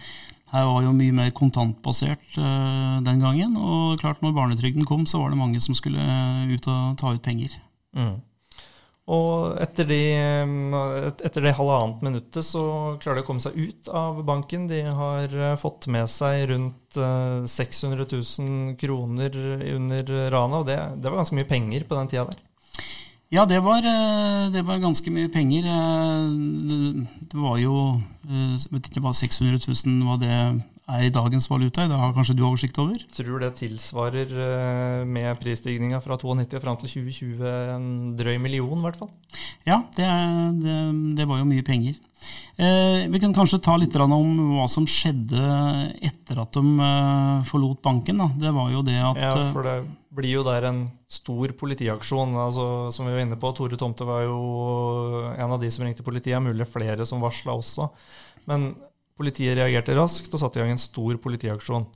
her 0.53 0.65
var 0.69 0.85
jo 0.85 0.95
mye 0.97 1.15
mer 1.15 1.35
kontantbasert 1.37 2.39
uh, 2.41 3.01
den 3.07 3.25
gangen. 3.25 3.57
Og 3.57 3.99
klart 4.03 4.23
når 4.25 4.37
barnetrygden 4.37 4.89
kom, 4.89 5.07
så 5.07 5.23
var 5.23 5.33
det 5.33 5.41
mange 5.41 5.63
som 5.65 5.77
skulle 5.79 6.01
ut 6.53 6.71
og 6.71 6.97
ta 7.01 7.15
ut 7.15 7.25
penger. 7.25 7.59
Mm. 7.97 8.17
Og 9.09 9.55
etter 9.57 9.87
de, 9.89 10.03
etter 11.25 11.47
det 11.47 11.55
halvannet 11.57 12.03
minuttet 12.05 12.45
så 12.45 12.61
klarer 13.01 13.17
de 13.17 13.23
å 13.25 13.29
komme 13.31 13.41
seg 13.41 13.57
ut 13.57 13.89
av 13.89 14.21
banken. 14.29 14.67
De 14.69 14.83
har 14.85 15.33
fått 15.57 15.89
med 15.89 16.11
seg 16.13 16.51
rundt 16.51 16.99
600 17.49 18.05
000 18.05 18.77
kroner 18.77 19.39
under 19.79 20.13
ranet, 20.29 20.59
og 20.61 20.69
det, 20.69 20.77
det 21.01 21.09
var 21.09 21.23
ganske 21.23 21.41
mye 21.41 21.49
penger 21.49 21.89
på 21.89 21.97
den 21.97 22.13
tida 22.13 22.27
der. 22.29 22.45
Ja, 23.29 23.45
det 23.45 23.59
var, 23.61 23.85
eh, 23.85 24.49
det 24.53 24.63
var, 24.65 24.79
ganske 24.81 25.11
mye 25.13 25.29
penger. 25.29 25.67
Eh, 25.69 27.05
det 27.29 27.37
var 27.37 27.59
jo 27.61 28.01
eh, 28.25 28.57
jeg 28.57 28.73
vet 28.73 28.89
ikke 28.89 29.03
hva 29.05 29.13
600 29.13 29.61
000 29.69 30.07
hva 30.09 30.17
det 30.23 30.33
er 30.33 31.05
i 31.05 31.13
dagens 31.13 31.45
valuta. 31.51 31.85
Det 31.85 31.99
har 32.01 32.15
kanskje 32.17 32.39
du 32.39 32.47
oversikt 32.49 32.81
over? 32.81 32.97
Tror 33.13 33.27
tror 33.29 33.45
det 33.45 33.53
tilsvarer 33.61 34.33
med 35.05 35.37
prisstigninga 35.43 36.01
fra 36.01 36.17
92 36.17 36.57
og 36.57 36.65
fram 36.65 36.81
til 36.81 36.89
2020 36.89 37.45
en 37.75 38.17
drøy 38.17 38.39
million, 38.41 38.81
i 38.81 38.87
hvert 38.87 38.97
fall. 38.97 39.13
Ja, 39.69 39.83
det, 39.99 40.09
det, 40.65 40.79
det 41.21 41.29
var 41.29 41.43
jo 41.43 41.51
mye 41.53 41.67
penger. 41.67 42.01
Eh, 42.59 43.05
vi 43.07 43.21
kan 43.23 43.35
kanskje 43.35 43.61
ta 43.63 43.77
litt 43.79 43.95
om 44.03 44.33
hva 44.57 44.65
som 44.71 44.87
skjedde 44.89 45.43
etter 46.03 46.41
at 46.43 46.59
de 46.59 46.89
forlot 47.47 47.79
banken. 47.85 48.19
Da. 48.19 48.29
Det 48.47 48.55
var 48.57 48.73
jo 48.75 48.83
det 48.83 48.99
at 48.99 49.21
Ja, 49.23 49.35
for 49.55 49.63
det 49.63 49.77
blir 50.19 50.41
jo 50.41 50.43
der 50.47 50.67
en 50.67 50.81
stor 51.07 51.55
politiaksjon. 51.55 52.35
Altså, 52.35 52.67
som 52.95 53.07
vi 53.07 53.15
var 53.15 53.23
inne 53.23 53.39
på, 53.39 53.53
Tore 53.55 53.79
Tomte 53.79 54.07
var 54.09 54.27
jo 54.27 54.41
en 55.37 55.55
av 55.55 55.63
de 55.63 55.71
som 55.71 55.87
ringte 55.87 56.07
politiet. 56.07 56.43
Mulig 56.43 56.67
flere 56.67 57.07
som 57.07 57.23
varsla 57.23 57.55
også. 57.55 57.89
Men 58.51 58.73
politiet 59.19 59.55
reagerte 59.59 59.95
raskt 59.99 60.35
og 60.35 60.43
satte 60.43 60.59
i 60.59 60.65
gang 60.65 60.75
en 60.75 60.83
stor 60.83 61.19
politiaksjon. 61.23 61.87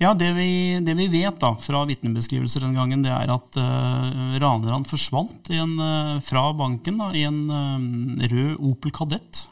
Ja, 0.00 0.14
Det 0.18 0.32
vi, 0.34 0.80
det 0.82 0.96
vi 0.98 1.06
vet 1.12 1.38
da, 1.38 1.52
fra 1.62 1.84
vitnebeskrivelser 1.86 2.64
den 2.64 2.74
gangen, 2.74 3.04
det 3.04 3.12
er 3.14 3.30
at 3.30 3.58
uh, 3.60 4.36
ranerne 4.42 4.82
forsvant 4.88 5.52
en, 5.54 5.76
uh, 5.78 6.18
fra 6.26 6.48
banken 6.58 6.98
da, 6.98 7.12
i 7.14 7.22
en 7.28 7.44
uh, 7.46 8.24
rød 8.32 8.56
Opel 8.72 8.94
Kadett. 8.96 9.44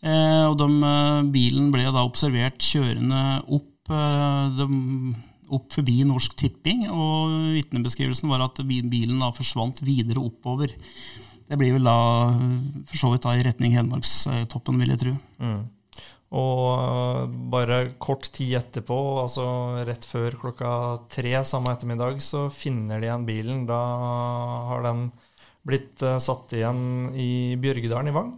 Uh, 0.00 0.46
og 0.48 0.56
de, 0.60 0.68
Bilen 1.34 1.72
ble 1.74 1.88
da 1.88 2.04
observert 2.06 2.62
kjørende 2.64 3.24
opp. 3.48 3.66
de 3.90 4.68
opp 5.50 5.72
forbi 5.74 6.04
Norsk 6.06 6.36
Tipping, 6.38 6.84
og 6.94 7.32
vitnebeskrivelsen 7.56 8.30
var 8.30 8.44
at 8.44 8.60
bilen 8.62 9.18
da 9.18 9.32
forsvant 9.34 9.80
videre 9.82 10.22
oppover. 10.22 10.70
Det 11.50 11.58
blir 11.58 11.74
vel 11.74 11.88
da 11.88 11.96
for 12.86 13.00
så 13.00 13.10
vidt 13.10 13.24
da 13.26 13.34
i 13.34 13.42
retning 13.42 13.74
Hedmarkstoppen, 13.74 14.78
vil 14.78 14.92
jeg 14.94 15.00
tro. 15.02 15.14
Mm. 15.42 15.64
Og 16.38 17.32
bare 17.50 17.80
kort 17.98 18.28
tid 18.30 18.54
etterpå, 18.60 18.98
altså 19.24 19.46
rett 19.88 20.06
før 20.06 20.36
klokka 20.38 20.70
tre 21.10 21.34
samme 21.46 21.74
ettermiddag, 21.74 22.20
så 22.22 22.44
finner 22.54 23.02
de 23.02 23.08
igjen 23.08 23.26
bilen. 23.26 23.64
Da 23.66 23.80
har 24.70 24.86
den 24.86 25.08
blitt 25.66 25.98
satt 26.22 26.54
igjen 26.54 27.10
i 27.18 27.58
Bjørgedalen 27.60 28.12
i 28.12 28.14
Vang. 28.14 28.30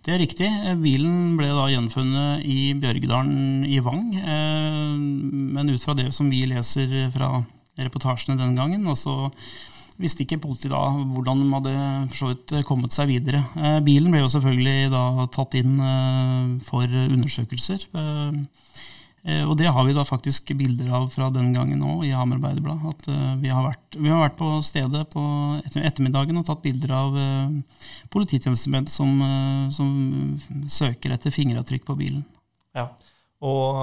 Det 0.00 0.14
er 0.14 0.22
riktig. 0.22 0.48
Bilen 0.80 1.34
ble 1.36 1.50
da 1.52 1.66
gjenfunnet 1.68 2.44
i 2.48 2.72
Bjørgedalen 2.80 3.66
i 3.68 3.80
Vang. 3.84 4.06
Eh, 4.16 4.94
men 4.96 5.72
ut 5.74 5.82
fra 5.84 5.92
det 5.98 6.08
som 6.16 6.30
vi 6.32 6.46
leser 6.48 7.10
fra 7.12 7.34
reportasjene 7.80 8.40
den 8.40 8.56
gangen, 8.56 8.86
altså 8.88 9.30
visste 10.00 10.24
ikke 10.24 10.40
politiet 10.40 10.72
da 10.72 10.80
hvordan 11.12 11.44
de 11.44 11.74
hadde 11.76 12.62
kommet 12.68 12.96
seg 12.96 13.10
videre. 13.12 13.42
Eh, 13.60 13.76
bilen 13.84 14.08
ble 14.12 14.22
jo 14.24 14.32
selvfølgelig 14.32 14.88
da 14.94 15.04
tatt 15.36 15.58
inn 15.60 15.76
eh, 15.84 16.56
for 16.64 16.88
undersøkelser. 16.88 17.84
Eh, 19.22 19.44
og 19.44 19.58
det 19.60 19.68
har 19.68 19.84
vi 19.84 19.92
da 19.92 20.04
faktisk 20.08 20.52
bilder 20.56 20.88
av 20.96 21.10
fra 21.12 21.28
den 21.32 21.50
gangen 21.52 21.82
òg 21.84 22.06
i 22.08 22.14
Hamar 22.16 22.38
Arbeiderblad. 22.38 22.86
At 22.88 23.10
uh, 23.12 23.36
vi, 23.42 23.50
har 23.52 23.66
vært, 23.66 23.98
vi, 23.98 24.08
har 24.08 24.22
vært, 24.22 24.38
på 24.38 24.48
stedet 24.64 25.04
på 25.12 25.24
ettermiddagen 25.76 26.40
og 26.40 26.46
tatt 26.48 26.64
bilder 26.64 26.96
av 26.96 27.18
uh, 27.20 27.84
polititjenestemenn 28.14 28.88
som, 28.88 29.12
som, 29.76 29.92
søker 30.72 31.12
etter 31.12 31.34
fingeravtrykk 31.34 31.84
på 31.88 31.98
bilen. 32.00 32.24
Ja, 32.76 32.88
og 33.44 33.76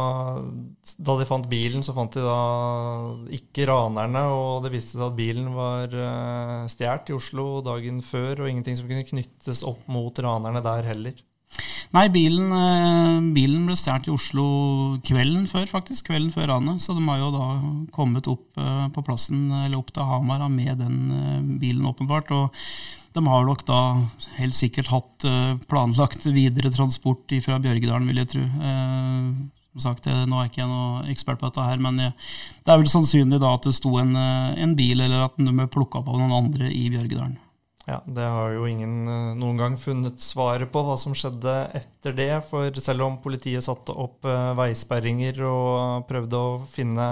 da 1.01 1.15
de 1.17 1.25
fant 1.29 1.48
bilen, 1.50 1.82
så 1.86 1.94
fant 1.94 2.13
de 2.13 2.22
da 2.22 2.41
ikke 3.34 3.65
ranerne, 3.70 4.22
og 4.34 4.65
det 4.65 4.74
viste 4.74 4.96
seg 4.96 5.08
at 5.08 5.17
bilen 5.17 5.50
var 5.56 5.94
stjålet 6.70 7.10
i 7.10 7.15
Oslo 7.17 7.48
dagen 7.65 8.03
før, 8.06 8.44
og 8.44 8.51
ingenting 8.51 8.77
som 8.77 8.89
kunne 8.89 9.08
knyttes 9.08 9.63
opp 9.65 9.82
mot 9.91 10.22
ranerne 10.24 10.62
der 10.65 10.91
heller. 10.94 11.25
Nei, 11.96 12.10
bilen, 12.12 12.51
eh, 12.51 13.27
bilen 13.34 13.63
ble 13.68 13.75
stjålet 13.80 14.10
i 14.10 14.13
Oslo 14.13 14.46
kvelden 15.08 15.48
før, 15.48 15.66
faktisk. 15.72 16.10
Kvelden 16.10 16.34
før 16.36 16.51
ranet. 16.51 16.84
Så 16.84 16.96
de 16.98 17.04
har 17.08 17.22
jo 17.22 17.32
da 17.32 17.48
kommet 17.96 18.27
opp 18.27 18.60
eh, 18.60 18.88
på 18.94 19.04
plassen, 19.08 19.48
eller 19.63 19.80
opp 19.80 19.94
til 19.96 20.08
Hamar 20.08 20.44
med 20.51 20.77
den 20.84 20.98
eh, 21.16 21.39
bilen, 21.63 21.88
åpenbart. 21.88 22.34
Og 22.36 22.51
de 23.16 23.24
har 23.24 23.48
nok 23.48 23.63
da 23.66 23.80
helt 24.38 24.54
sikkert 24.54 24.92
hatt 24.92 25.25
planlagt 25.72 26.27
videre 26.30 26.70
transport 26.70 27.34
fra 27.42 27.58
Bjørgedalen, 27.63 28.06
vil 28.12 28.22
jeg 28.22 28.30
tro. 28.36 28.44
Som 29.74 29.82
sagt, 29.82 30.06
Nå 30.06 30.38
er 30.38 30.51
ikke 30.51 30.62
jeg 30.62 30.70
noe 30.70 31.08
ekspert 31.10 31.42
på 31.42 31.50
dette, 31.50 31.66
her, 31.66 31.82
men 31.82 31.98
det 31.98 32.70
er 32.70 32.77
vel 32.77 32.92
sannsynlig 32.92 33.42
da 33.42 33.56
at 33.58 33.66
det 33.66 33.74
sto 33.74 33.96
en, 33.98 34.13
en 34.13 34.77
bil, 34.77 35.01
eller 35.01 35.25
at 35.25 35.42
den 35.42 35.50
ble 35.50 35.66
plukka 35.66 36.04
opp 36.04 36.13
av 36.13 36.22
noen 36.22 36.38
andre 36.44 36.70
i 36.70 36.92
Bjørgedalen. 36.94 37.39
Ja, 37.88 38.01
Det 38.06 38.24
har 38.27 38.51
jo 38.51 38.65
ingen 38.67 39.08
eh, 39.08 39.34
noen 39.39 39.60
gang 39.62 39.75
funnet 39.79 40.20
svaret 40.20 40.67
på 40.74 40.82
hva 40.84 40.98
som 41.00 41.13
skjedde 41.15 41.53
etter 41.77 42.15
det. 42.17 42.32
For 42.50 42.82
selv 42.84 43.06
om 43.06 43.20
politiet 43.24 43.63
satte 43.63 43.96
opp 43.96 44.27
eh, 44.27 44.56
veisperringer 44.60 45.39
og 45.48 46.08
prøvde 46.10 46.41
å 46.41 46.58
finne 46.67 47.08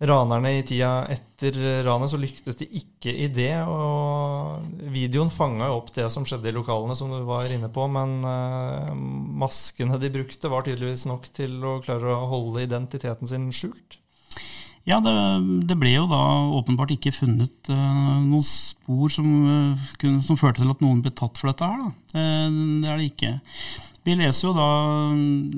ranerne 0.00 0.54
i 0.58 0.62
tida 0.64 1.06
etter 1.12 1.56
ranet, 1.84 2.08
så 2.12 2.20
lyktes 2.20 2.56
de 2.56 2.70
ikke 2.80 3.12
i 3.12 3.28
det. 3.32 3.52
Og 3.68 4.64
videoen 4.96 5.32
fanga 5.32 5.68
opp 5.76 5.92
det 5.92 6.08
som 6.12 6.24
skjedde 6.28 6.48
i 6.48 6.56
lokalene, 6.56 6.96
som 6.96 7.12
du 7.12 7.20
var 7.28 7.52
inne 7.52 7.68
på. 7.68 7.84
Men 7.92 8.16
eh, 8.32 8.96
maskene 9.44 10.00
de 10.00 10.12
brukte, 10.16 10.52
var 10.52 10.64
tydeligvis 10.64 11.04
nok 11.12 11.28
til 11.36 11.60
å 11.60 11.78
klare 11.84 12.16
å 12.16 12.32
holde 12.32 12.64
identiteten 12.64 13.28
sin 13.28 13.50
skjult. 13.52 14.00
Ja, 14.86 15.00
det, 15.02 15.12
det, 15.66 15.74
ble 15.80 15.96
jo 15.96 16.04
da 16.06 16.20
åpenbart 16.60 16.92
ikke 16.94 17.10
funnet 17.10 17.70
uh, 17.72 18.22
noen 18.22 18.44
spor 18.46 19.10
som, 19.10 19.26
uh, 19.42 19.88
kunne, 19.98 20.22
som, 20.22 20.38
førte 20.38 20.62
til 20.62 20.70
at 20.70 20.84
noen 20.84 21.00
ble 21.02 21.10
tatt 21.10 21.40
for 21.40 21.50
dette 21.50 21.66
her. 21.66 21.88
Uh, 22.14 22.46
det 22.84 22.92
er 22.92 23.00
det 23.00 23.08
ikke. 23.10 23.32
Vi 24.06 24.14
leser 24.14 24.46
jo 24.46 24.52
da, 24.54 24.68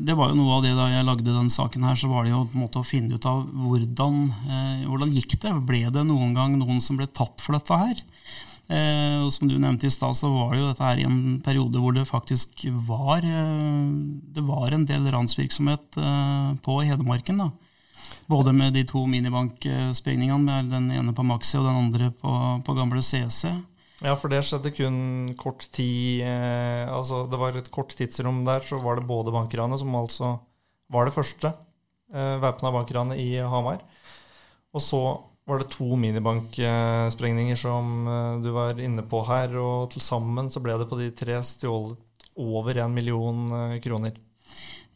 Det 0.09 0.15
var 0.17 0.33
jo 0.33 0.39
noe 0.39 0.55
av 0.57 0.63
det 0.65 0.73
da 0.79 0.87
jeg 0.89 1.05
lagde 1.05 1.29
den 1.29 1.53
saken 1.53 1.85
her, 1.85 1.99
så 2.01 2.09
var 2.09 2.25
det 2.25 2.33
jo 2.33 2.47
på 2.49 2.57
en 2.57 2.65
måte 2.65 2.81
å 2.81 2.89
finne 2.89 3.21
ut 3.21 3.29
av 3.29 3.43
hvordan, 3.45 4.23
hvordan 4.89 5.13
gikk 5.13 5.37
det. 5.43 5.53
Ble 5.69 5.83
det 5.93 6.07
noen 6.09 6.33
gang 6.33 6.57
noen 6.57 6.81
som 6.81 6.97
ble 6.97 7.11
tatt 7.13 7.45
for 7.45 7.59
dette 7.59 7.83
her? 7.85 8.07
og 8.69 9.31
som 9.33 9.49
du 9.49 9.55
nevnte 9.57 9.89
i 9.89 9.93
stad, 9.93 10.13
så 10.13 10.29
var 10.29 10.51
det 10.53 10.59
jo 10.61 10.67
dette 10.69 10.85
her 10.85 10.99
i 11.01 11.07
en 11.09 11.39
periode 11.41 11.81
hvor 11.81 11.95
det 11.97 12.03
faktisk 12.05 12.67
var, 12.85 13.25
det 13.25 14.45
var 14.45 14.77
en 14.77 14.85
del 14.89 15.07
ransvirksomhet 15.09 15.97
på 16.65 16.77
Hedmarken. 16.85 17.41
da. 17.41 17.49
Både 18.29 18.53
med 18.53 18.75
de 18.77 18.85
to 18.85 19.07
minibanksprengningene, 19.09 20.61
den 20.69 20.91
ene 20.93 21.15
på 21.17 21.25
Maxi 21.25 21.57
og 21.57 21.65
den 21.65 21.79
andre 21.81 22.11
på, 22.13 22.33
på 22.65 22.75
gamle 22.77 23.01
CC. 23.03 23.55
Ja, 24.05 24.13
for 24.15 24.31
det 24.31 24.45
skjedde 24.47 24.71
kun 24.77 24.99
kort 25.41 25.65
tid 25.75 26.21
eh, 26.23 26.85
Altså 26.87 27.25
det 27.27 27.39
var 27.41 27.57
et 27.59 27.71
kort 27.75 27.97
tidsrom 27.99 28.45
der, 28.47 28.63
så 28.63 28.79
var 28.79 29.01
det 29.01 29.09
både 29.09 29.35
bankranet, 29.35 29.81
som 29.81 29.97
altså 29.99 30.37
var 30.93 31.09
det 31.09 31.17
første 31.17 31.51
eh, 31.51 32.37
væpna 32.43 32.73
bankranet 32.77 33.19
i 33.19 33.41
Hamar. 33.43 33.81
Og 34.77 34.85
så 34.85 35.03
var 35.49 35.63
det 35.63 35.73
to 35.73 35.97
minibanksprengninger 35.97 37.59
som 37.59 38.07
eh, 38.07 38.37
du 38.45 38.53
var 38.55 38.79
inne 38.85 39.03
på 39.09 39.25
her, 39.27 39.57
og 39.57 39.91
til 39.95 40.05
sammen 40.05 40.53
så 40.53 40.63
ble 40.63 40.77
det 40.79 40.89
på 40.91 41.01
de 41.01 41.11
tre 41.17 41.41
stjålet 41.47 41.99
over 42.39 42.79
en 42.85 42.95
million 42.95 43.47
eh, 43.57 43.79
kroner. 43.83 44.15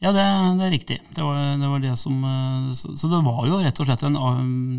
Ja, 0.03 0.11
det, 0.11 0.23
det, 0.59 0.67
er 0.67 0.73
riktig. 0.75 0.99
Det 1.15 1.23
var, 1.23 1.37
det 1.61 1.69
var 1.71 1.83
det 1.83 1.97
som 2.01 2.25
eh, 2.27 2.73
så, 2.75 2.97
så, 2.99 3.11
det 3.11 3.21
var 3.23 3.45
jo 3.47 3.61
rett 3.63 3.83
og 3.83 3.87
slett 3.87 4.03
en, 4.09 4.19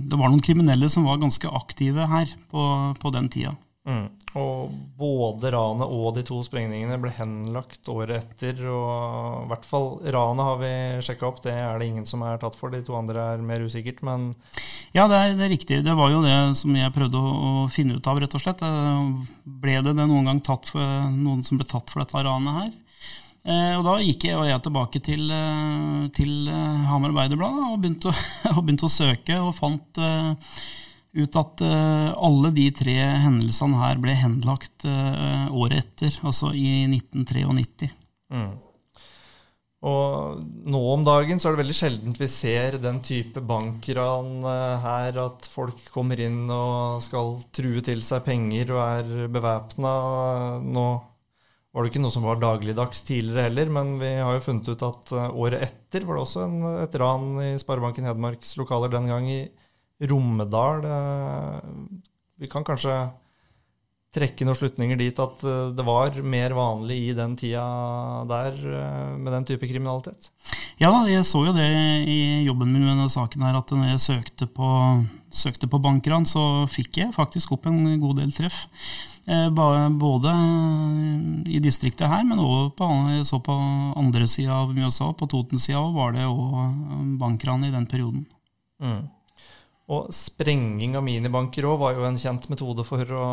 Det 0.09 0.19
var 0.19 0.27
noen 0.27 0.43
kriminelle 0.43 0.89
som 0.91 1.07
var 1.07 1.21
ganske 1.21 1.47
aktive 1.47 2.09
her 2.11 2.33
på, 2.51 2.65
på 2.99 3.13
den 3.15 3.29
tida. 3.31 3.55
Mm. 3.87 4.05
Og 4.39 4.71
både 4.97 5.51
ranet 5.53 5.91
og 5.91 6.13
de 6.15 6.23
to 6.25 6.37
sprengningene 6.43 6.95
ble 6.99 7.11
henlagt 7.15 7.87
året 7.91 8.19
etter. 8.19 8.59
Og 8.67 9.45
i 9.45 9.49
hvert 9.51 9.67
fall 9.67 9.89
ranet 10.15 10.47
har 10.49 10.59
vi 10.59 10.73
sjekka 11.07 11.29
opp, 11.29 11.41
det 11.45 11.55
er 11.55 11.79
det 11.79 11.89
ingen 11.91 12.07
som 12.09 12.23
er 12.27 12.39
tatt 12.41 12.59
for. 12.59 12.73
De 12.73 12.83
to 12.83 12.95
andre 12.99 13.29
er 13.33 13.47
mer 13.47 13.63
usikkert, 13.63 14.03
men 14.03 14.31
Ja, 14.95 15.07
det 15.07 15.19
er, 15.19 15.35
det 15.39 15.47
er 15.47 15.53
riktig. 15.55 15.81
Det 15.87 15.97
var 15.99 16.11
jo 16.11 16.23
det 16.25 16.37
som 16.59 16.75
jeg 16.75 16.95
prøvde 16.95 17.23
å, 17.23 17.33
å, 17.33 17.67
finne 17.71 17.95
ut 17.95 18.11
av, 18.11 18.19
rett 18.19 18.35
og 18.35 18.43
slett. 18.43 18.63
Ble 19.43 19.79
det, 19.79 19.95
det 19.95 20.07
noen 20.11 20.31
gang 20.31 20.43
tatt 20.43 20.71
for, 20.71 21.11
noen 21.15 21.47
som 21.47 21.59
ble 21.59 21.67
tatt 21.69 21.93
for 21.93 22.03
dette 22.03 22.27
ranet 22.27 22.59
her? 22.59 22.73
Eh, 23.43 23.73
og 23.75 23.83
da 23.83 23.97
gikk 23.99 24.29
jeg, 24.29 24.37
og 24.39 24.47
jeg 24.47 24.63
tilbake 24.63 24.99
til, 25.03 25.25
eh, 25.35 26.03
til 26.15 26.47
eh, 26.47 26.85
Hamar 26.87 27.11
Arbeiderblad 27.11 27.59
og 27.73 27.81
begynte, 27.81 28.13
og 28.55 28.61
begynte, 28.61 28.87
å 28.87 28.93
søke, 28.93 29.39
og 29.43 29.51
fant 29.57 29.99
ut 31.13 31.35
at 31.37 31.61
alle 31.61 32.49
de 32.55 32.63
tre 32.73 32.95
hendelsene 33.21 33.77
her 33.77 33.99
ble 34.01 34.15
henlagt 34.17 34.87
året 34.87 35.83
etter, 35.83 36.15
altså 36.25 36.49
i 36.57 36.87
1993. 36.87 37.91
Mm. 38.33 38.55
Og 39.85 40.41
nå 40.73 40.81
om 40.95 41.05
dagen 41.05 41.37
så 41.37 41.51
er 41.51 41.53
det 41.53 41.61
veldig 41.61 41.77
sjeldent 41.77 42.17
vi 42.17 42.31
ser 42.31 42.79
den 42.81 42.97
type 43.05 43.43
bankran 43.45 44.41
her, 44.41 45.21
at 45.27 45.45
folk 45.53 45.85
kommer 45.93 46.17
inn 46.17 46.47
og 46.49 47.03
skal 47.05 47.35
true 47.53 47.85
til 47.85 48.01
seg 48.01 48.25
penger 48.25 48.73
og 48.73 48.81
er 48.87 49.33
bevæpna. 49.37 49.93
Nå 50.65 50.87
var 51.73 51.83
det 51.83 51.89
ikke 51.91 52.03
noe 52.03 52.13
som 52.13 52.25
var 52.27 52.41
dagligdags 52.41 53.01
tidligere 53.07 53.47
heller, 53.47 53.71
men 53.73 53.95
vi 54.01 54.11
har 54.19 54.37
jo 54.37 54.45
funnet 54.45 54.69
ut 54.69 54.85
at 54.85 55.13
eh, 55.17 55.33
året 55.45 55.65
etter 55.65 56.05
var 56.05 56.19
det 56.19 56.25
også 56.27 56.45
en, 56.45 56.57
et 56.83 56.97
ran 57.01 57.27
i 57.41 57.49
Sparebanken 57.61 58.05
Hedmarks 58.09 58.55
lokaler, 58.61 58.93
den 58.93 59.09
gang 59.09 59.29
i 59.31 59.41
Romedal. 60.09 60.83
Vi 62.41 62.49
kan 62.51 62.65
kanskje 62.67 62.95
trekke 64.13 64.45
noen 64.45 64.57
slutninger 64.57 64.99
dit 64.99 65.19
at 65.19 65.45
eh, 65.47 65.71
det 65.73 65.85
var 65.87 66.17
mer 66.21 66.53
vanlig 66.57 66.99
i 67.09 67.13
den 67.17 67.35
tida 67.39 67.63
der 68.29 68.57
eh, 68.57 69.15
med 69.17 69.31
den 69.33 69.47
type 69.49 69.69
kriminalitet? 69.69 70.29
Ja, 70.81 70.91
jeg 71.09 71.25
så 71.29 71.43
jo 71.47 71.53
det 71.55 71.69
i 72.09 72.43
jobben 72.47 72.71
min 72.73 72.83
med 72.83 72.93
denne 72.93 73.09
saken 73.11 73.45
her, 73.45 73.57
at 73.57 73.71
når 73.73 73.93
jeg 73.93 74.03
søkte 74.03 74.49
på, 74.49 74.69
søkte 75.33 75.69
på 75.69 75.81
bankran, 75.81 76.27
så 76.29 76.65
fikk 76.71 77.01
jeg 77.01 77.15
faktisk 77.15 77.55
opp 77.55 77.67
en 77.69 77.81
god 78.01 78.21
del 78.21 78.33
treff. 78.35 78.65
Eh, 79.25 79.49
både 79.49 80.35
i 81.47 81.61
distriktet 81.63 82.11
her, 82.11 82.25
men 82.27 82.41
òg 82.43 82.73
på, 82.77 82.89
så 83.25 83.39
på 83.41 83.57
andre 83.97 84.27
sida 84.27 84.61
av 84.61 84.73
Mjøsa, 84.75 85.13
på 85.17 85.29
Toten-sida, 85.31 85.81
var 85.95 86.17
det 86.17 86.29
òg 86.29 87.17
bankran 87.21 87.65
i 87.65 87.73
den 87.73 87.89
perioden. 87.89 88.25
Mm. 88.83 89.05
Og 89.93 90.09
sprenging 90.15 90.97
av 90.97 91.05
minibanker 91.05 91.67
òg 91.69 91.77
var 91.81 91.97
jo 91.97 92.07
en 92.07 92.17
kjent 92.19 92.47
metode 92.51 92.85
for 92.87 93.13
å 93.17 93.27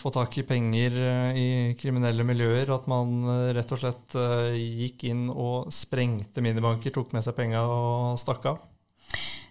få 0.00 0.12
tak 0.14 0.40
i 0.40 0.46
penger 0.48 0.98
eh, 0.98 1.38
i 1.38 1.48
kriminelle 1.78 2.26
miljøer. 2.26 2.74
At 2.74 2.90
man 2.90 3.22
rett 3.54 3.76
og 3.76 3.82
slett 3.84 4.18
gikk 4.56 5.06
inn 5.12 5.28
og 5.30 5.70
sprengte 5.74 6.42
minibanker, 6.44 6.94
tok 6.94 7.14
med 7.14 7.26
seg 7.26 7.38
penga 7.38 7.64
og 7.68 8.18
stakk 8.20 8.50
av. 8.52 8.60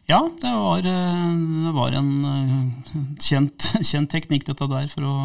Ja, 0.10 0.24
det 0.42 0.50
var, 0.50 0.80
eh, 0.80 1.34
det 1.66 1.72
var 1.76 1.94
en 1.94 2.14
eh, 2.26 2.94
kjent, 3.22 3.68
kjent, 3.90 4.10
teknikk, 4.10 4.48
dette 4.48 4.66
der, 4.72 4.88
for, 4.90 5.06
å, 5.06 5.18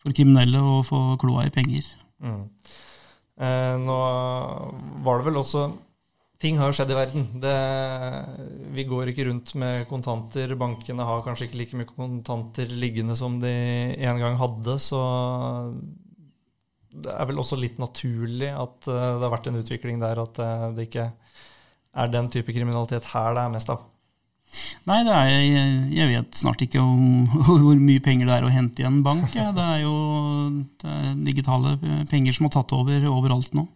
for 0.00 0.16
kriminelle 0.16 0.62
å 0.64 0.78
få 0.86 1.00
kloa 1.20 1.44
i 1.44 1.52
penger. 1.52 1.84
Mm. 2.24 2.46
Eh, 3.44 3.74
nå 3.84 3.98
var 5.04 5.20
det 5.20 5.28
vel 5.28 5.42
også 5.42 5.66
Ting 6.44 6.58
har 6.60 6.68
jo 6.68 6.76
skjedd 6.76 6.90
i 6.92 6.96
verden. 6.98 7.22
Det, 7.40 7.52
vi 8.76 8.84
går 8.84 9.08
ikke 9.08 9.24
rundt 9.30 9.54
med 9.56 9.86
kontanter. 9.88 10.52
Bankene 10.60 11.06
har 11.08 11.22
kanskje 11.24 11.48
ikke 11.48 11.60
like 11.62 11.78
mye 11.80 11.88
kontanter 11.88 12.68
liggende 12.68 13.16
som 13.16 13.38
de 13.40 13.54
en 13.96 14.20
gang 14.20 14.36
hadde. 14.36 14.76
Så 14.82 15.00
det 16.92 17.14
er 17.16 17.30
vel 17.30 17.40
også 17.40 17.56
litt 17.56 17.80
naturlig 17.80 18.52
at 18.52 18.90
eh, 18.92 19.08
det 19.16 19.24
har 19.24 19.32
vært 19.32 19.48
en 19.50 19.58
utvikling 19.62 20.04
der 20.04 20.20
at 20.20 20.42
det 20.76 20.86
ikke 20.90 21.08
er 21.94 22.12
den 22.12 22.28
type 22.30 22.52
kriminalitet 22.52 23.08
her 23.14 23.34
det 23.34 23.42
er 23.46 23.54
mest 23.54 23.72
av. 23.72 23.88
Nei, 24.84 25.00
er, 25.08 25.30
jeg 25.96 26.10
vet 26.10 26.36
snart 26.38 26.62
ikke 26.62 26.82
om 26.82 27.24
hvor 27.46 27.78
mye 27.78 28.02
penger 28.04 28.28
det 28.28 28.36
er 28.36 28.46
å 28.46 28.52
hente 28.52 28.84
i 28.84 28.88
en 28.88 29.00
bank. 29.06 29.32
Det 29.32 29.64
er 29.64 29.80
jo 29.82 29.94
det 30.82 30.92
er 30.92 31.16
digitale 31.24 31.78
penger 32.10 32.36
som 32.36 32.48
har 32.48 32.54
tatt 32.58 32.76
over 32.76 33.08
overalt 33.10 33.56
nå. 33.56 33.66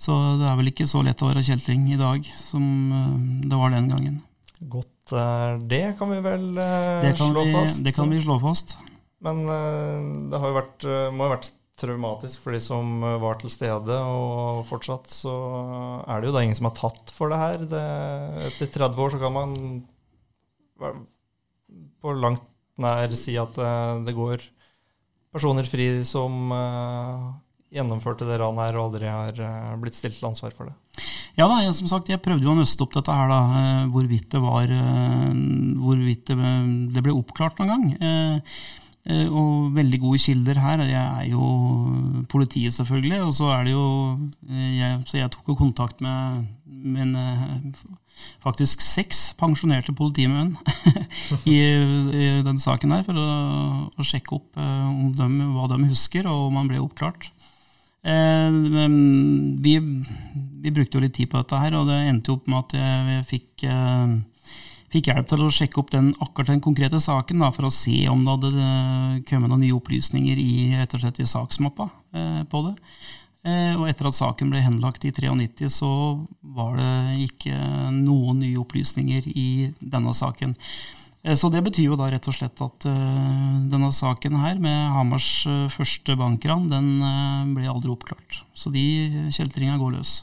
Så 0.00 0.14
det 0.40 0.46
er 0.50 0.56
vel 0.58 0.70
ikke 0.72 0.88
så 0.90 1.02
lett 1.06 1.22
å 1.22 1.30
være 1.30 1.44
kjeltring 1.46 1.86
i 1.94 1.98
dag 2.00 2.24
som 2.36 2.64
eh, 2.98 3.18
det 3.48 3.58
var 3.60 3.74
den 3.74 3.90
gangen. 3.92 4.22
Godt 4.70 5.12
er 5.14 5.58
det 5.60 5.84
kan 5.98 6.08
vi 6.08 6.22
vel 6.24 6.46
uh, 6.56 7.04
kan 7.04 7.18
slå 7.20 7.44
vi, 7.44 7.52
fast. 7.52 7.82
Det 7.84 7.92
kan 7.96 8.08
vi 8.10 8.22
slå 8.24 8.38
fast. 8.42 8.78
Men 9.24 9.44
det 10.30 10.40
har 10.40 10.50
jo 10.50 10.56
vært, 10.56 10.84
må 11.16 11.24
ha 11.24 11.34
vært 11.34 11.50
traumatisk 11.80 12.42
for 12.44 12.52
de 12.52 12.60
som 12.60 13.00
var 13.22 13.38
til 13.40 13.52
stede, 13.52 13.96
og 13.96 14.64
fortsatt 14.68 15.08
så 15.12 15.32
er 16.04 16.20
det 16.20 16.28
jo 16.28 16.34
da 16.36 16.42
ingen 16.44 16.58
som 16.58 16.68
har 16.68 16.76
tatt 16.76 17.12
for 17.12 17.32
det 17.32 17.40
her. 17.40 17.64
Det, 17.68 17.84
etter 18.50 18.72
30 18.76 19.00
år 19.04 19.14
så 19.14 19.20
kan 19.22 19.34
man 19.36 19.54
på 22.04 22.16
langt 22.20 22.44
nær 22.80 23.12
si 23.16 23.36
at 23.38 23.56
eh, 23.60 24.02
det 24.06 24.16
går 24.16 24.42
personer 25.34 25.66
fri 25.66 25.88
som 26.06 26.52
gjennomførte 27.74 28.28
det 28.28 28.38
ranet 28.40 28.68
her 28.68 28.78
og 28.78 28.86
aldri 28.88 29.10
har 29.10 29.42
uh, 29.42 29.74
blitt 29.82 29.98
stilt 29.98 30.16
til 30.20 30.30
ansvar 30.30 30.54
for 30.54 30.70
det. 30.70 31.04
Ja 31.34 31.48
da, 31.50 31.58
jeg, 31.64 31.74
som 31.74 31.90
sagt, 31.90 32.08
jeg 32.12 32.22
prøvde 32.22 32.46
jo 32.46 32.54
å 32.54 32.60
nøste 32.60 32.86
opp 32.86 32.94
dette 32.94 33.10
her, 33.10 33.26
da, 33.26 33.40
hvorvidt 33.90 34.28
det 34.30 34.38
var 34.38 34.70
hvorvidt 34.70 36.30
det, 36.30 36.52
det 36.94 37.02
ble 37.02 37.16
oppklart 37.18 37.58
noen 37.58 37.72
gang. 37.72 38.44
Eh, 39.04 39.26
og 39.28 39.74
veldig 39.76 39.98
gode 40.00 40.18
kilder 40.22 40.56
her 40.64 40.80
jeg 40.88 41.00
er 41.00 41.26
jo 41.28 41.48
politiet, 42.32 42.72
selvfølgelig. 42.72 43.20
Og 43.26 43.34
så 43.36 43.50
er 43.52 43.66
det 43.66 43.74
jo 43.74 43.88
eh, 44.48 44.70
jeg, 44.78 45.02
Så 45.08 45.18
jeg 45.18 45.32
tok 45.34 45.52
jo 45.52 45.58
kontakt 45.58 46.00
med 46.00 46.46
min 46.84 47.12
faktisk 48.44 48.80
seks 48.84 49.32
pensjonerte 49.36 49.92
politimenn 49.96 50.54
i, 51.50 51.58
i 51.58 52.26
den 52.46 52.60
saken 52.62 52.94
her, 52.94 53.02
for 53.04 53.18
å, 53.18 53.28
å 53.98 54.06
sjekke 54.06 54.36
opp 54.38 54.60
om 54.60 55.10
de, 55.16 55.28
hva 55.56 55.66
de 55.72 55.80
husker, 55.88 56.28
og 56.30 56.48
om 56.48 56.60
han 56.60 56.70
ble 56.70 56.80
oppklart. 56.80 57.30
Eh, 58.04 58.50
vi, 59.64 59.78
vi, 60.60 60.70
brukte 60.70 60.98
jo 60.98 61.02
litt 61.04 61.14
tid 61.16 61.30
på 61.32 61.40
dette 61.40 61.56
her, 61.56 61.76
og 61.78 61.88
det 61.88 62.02
endte 62.04 62.34
opp 62.34 62.48
med 62.50 62.60
at 62.66 62.76
jeg 62.76 63.26
fikk 63.30 63.64
eh, 63.64 64.14
fikk 64.92 65.08
hjelp 65.08 65.30
til 65.30 65.42
å 65.42 65.50
sjekke 65.50 65.80
opp 65.80 65.90
den, 65.94 66.10
akkurat 66.22 66.52
den 66.52 66.62
konkrete 66.62 67.00
saken 67.00 67.40
da, 67.40 67.48
for 67.54 67.66
å 67.66 67.72
se 67.72 67.96
om 68.12 68.20
det 68.22 68.34
hadde 68.36 68.66
eh, 68.68 69.22
kommet 69.30 69.48
noen 69.48 69.64
nye 69.64 69.76
opplysninger 69.78 70.40
i, 70.40 70.54
rett 70.76 70.96
og 70.98 71.20
i 71.24 71.28
saksmappa 71.28 71.88
på 72.50 72.66
det. 72.68 72.74
Og 73.44 73.82
etter 73.90 74.06
at 74.08 74.16
saken 74.16 74.48
ble 74.48 74.62
henlagt 74.64 75.02
i 75.04 75.10
93, 75.12 75.66
så 75.68 75.88
var 76.56 76.78
det 76.78 77.24
ikke 77.26 77.52
noen 77.92 78.38
nye 78.40 78.60
opplysninger 78.62 79.26
i 79.28 79.48
denne 79.82 80.14
saken. 80.16 80.54
Eh, 81.24 81.36
så 81.40 81.50
det 81.52 81.64
betyr 81.64 81.90
jo 81.90 81.98
da 82.00 82.10
rett 82.12 82.28
og 82.28 82.36
slett 82.36 82.60
at 82.64 82.86
uh, 82.88 83.56
denne 83.72 83.90
saken 83.94 84.38
her 84.42 84.60
med 84.62 84.92
Hamars 84.94 85.30
uh, 85.48 85.72
første 85.72 86.16
bankran, 86.20 86.68
den 86.70 86.92
ble 87.56 87.66
aldri 87.70 87.92
oppklart. 87.94 88.44
Så 88.54 88.72
de 88.74 88.84
kjeltringa 89.34 89.80
går 89.80 89.98
løs. 89.98 90.20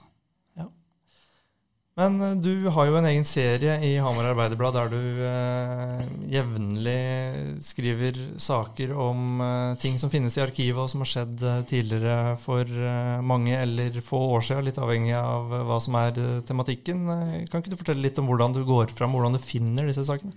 Men 2.00 2.22
eh, 2.24 2.36
du 2.40 2.70
har 2.72 2.88
jo 2.88 2.98
en 2.98 3.08
egen 3.10 3.26
serie 3.28 3.76
i 3.84 3.92
Hamar 4.02 4.30
Arbeiderblad 4.32 4.78
der 4.78 4.92
du 4.94 5.24
eh, 5.28 6.04
jevnlig 6.32 7.62
skriver 7.66 8.20
saker 8.42 8.94
om 8.96 9.42
eh, 9.44 9.74
ting 9.82 10.00
som 10.00 10.12
finnes 10.14 10.38
i 10.38 10.44
arkivet, 10.44 10.80
og 10.80 10.92
som 10.92 11.04
har 11.04 11.12
skjedd 11.12 11.44
eh, 11.44 11.64
tidligere 11.70 12.38
for 12.42 12.64
eh, 12.64 13.18
mange 13.26 13.58
eller 13.60 14.00
få 14.06 14.22
år 14.38 14.48
siden, 14.48 14.70
litt 14.70 14.80
avhengig 14.82 15.18
av 15.20 15.52
eh, 15.52 15.66
hva 15.68 15.82
som 15.84 16.00
er 16.00 16.22
tematikken. 16.48 17.04
kan 17.52 17.60
ikke 17.60 17.76
du 17.76 17.80
fortelle 17.80 18.08
litt 18.08 18.22
om 18.22 18.30
hvordan 18.30 18.56
du 18.56 18.64
går 18.68 18.96
fram, 18.96 19.18
hvordan 19.18 19.36
du 19.36 19.44
finner 19.44 19.90
disse 19.90 20.08
sakene? 20.08 20.34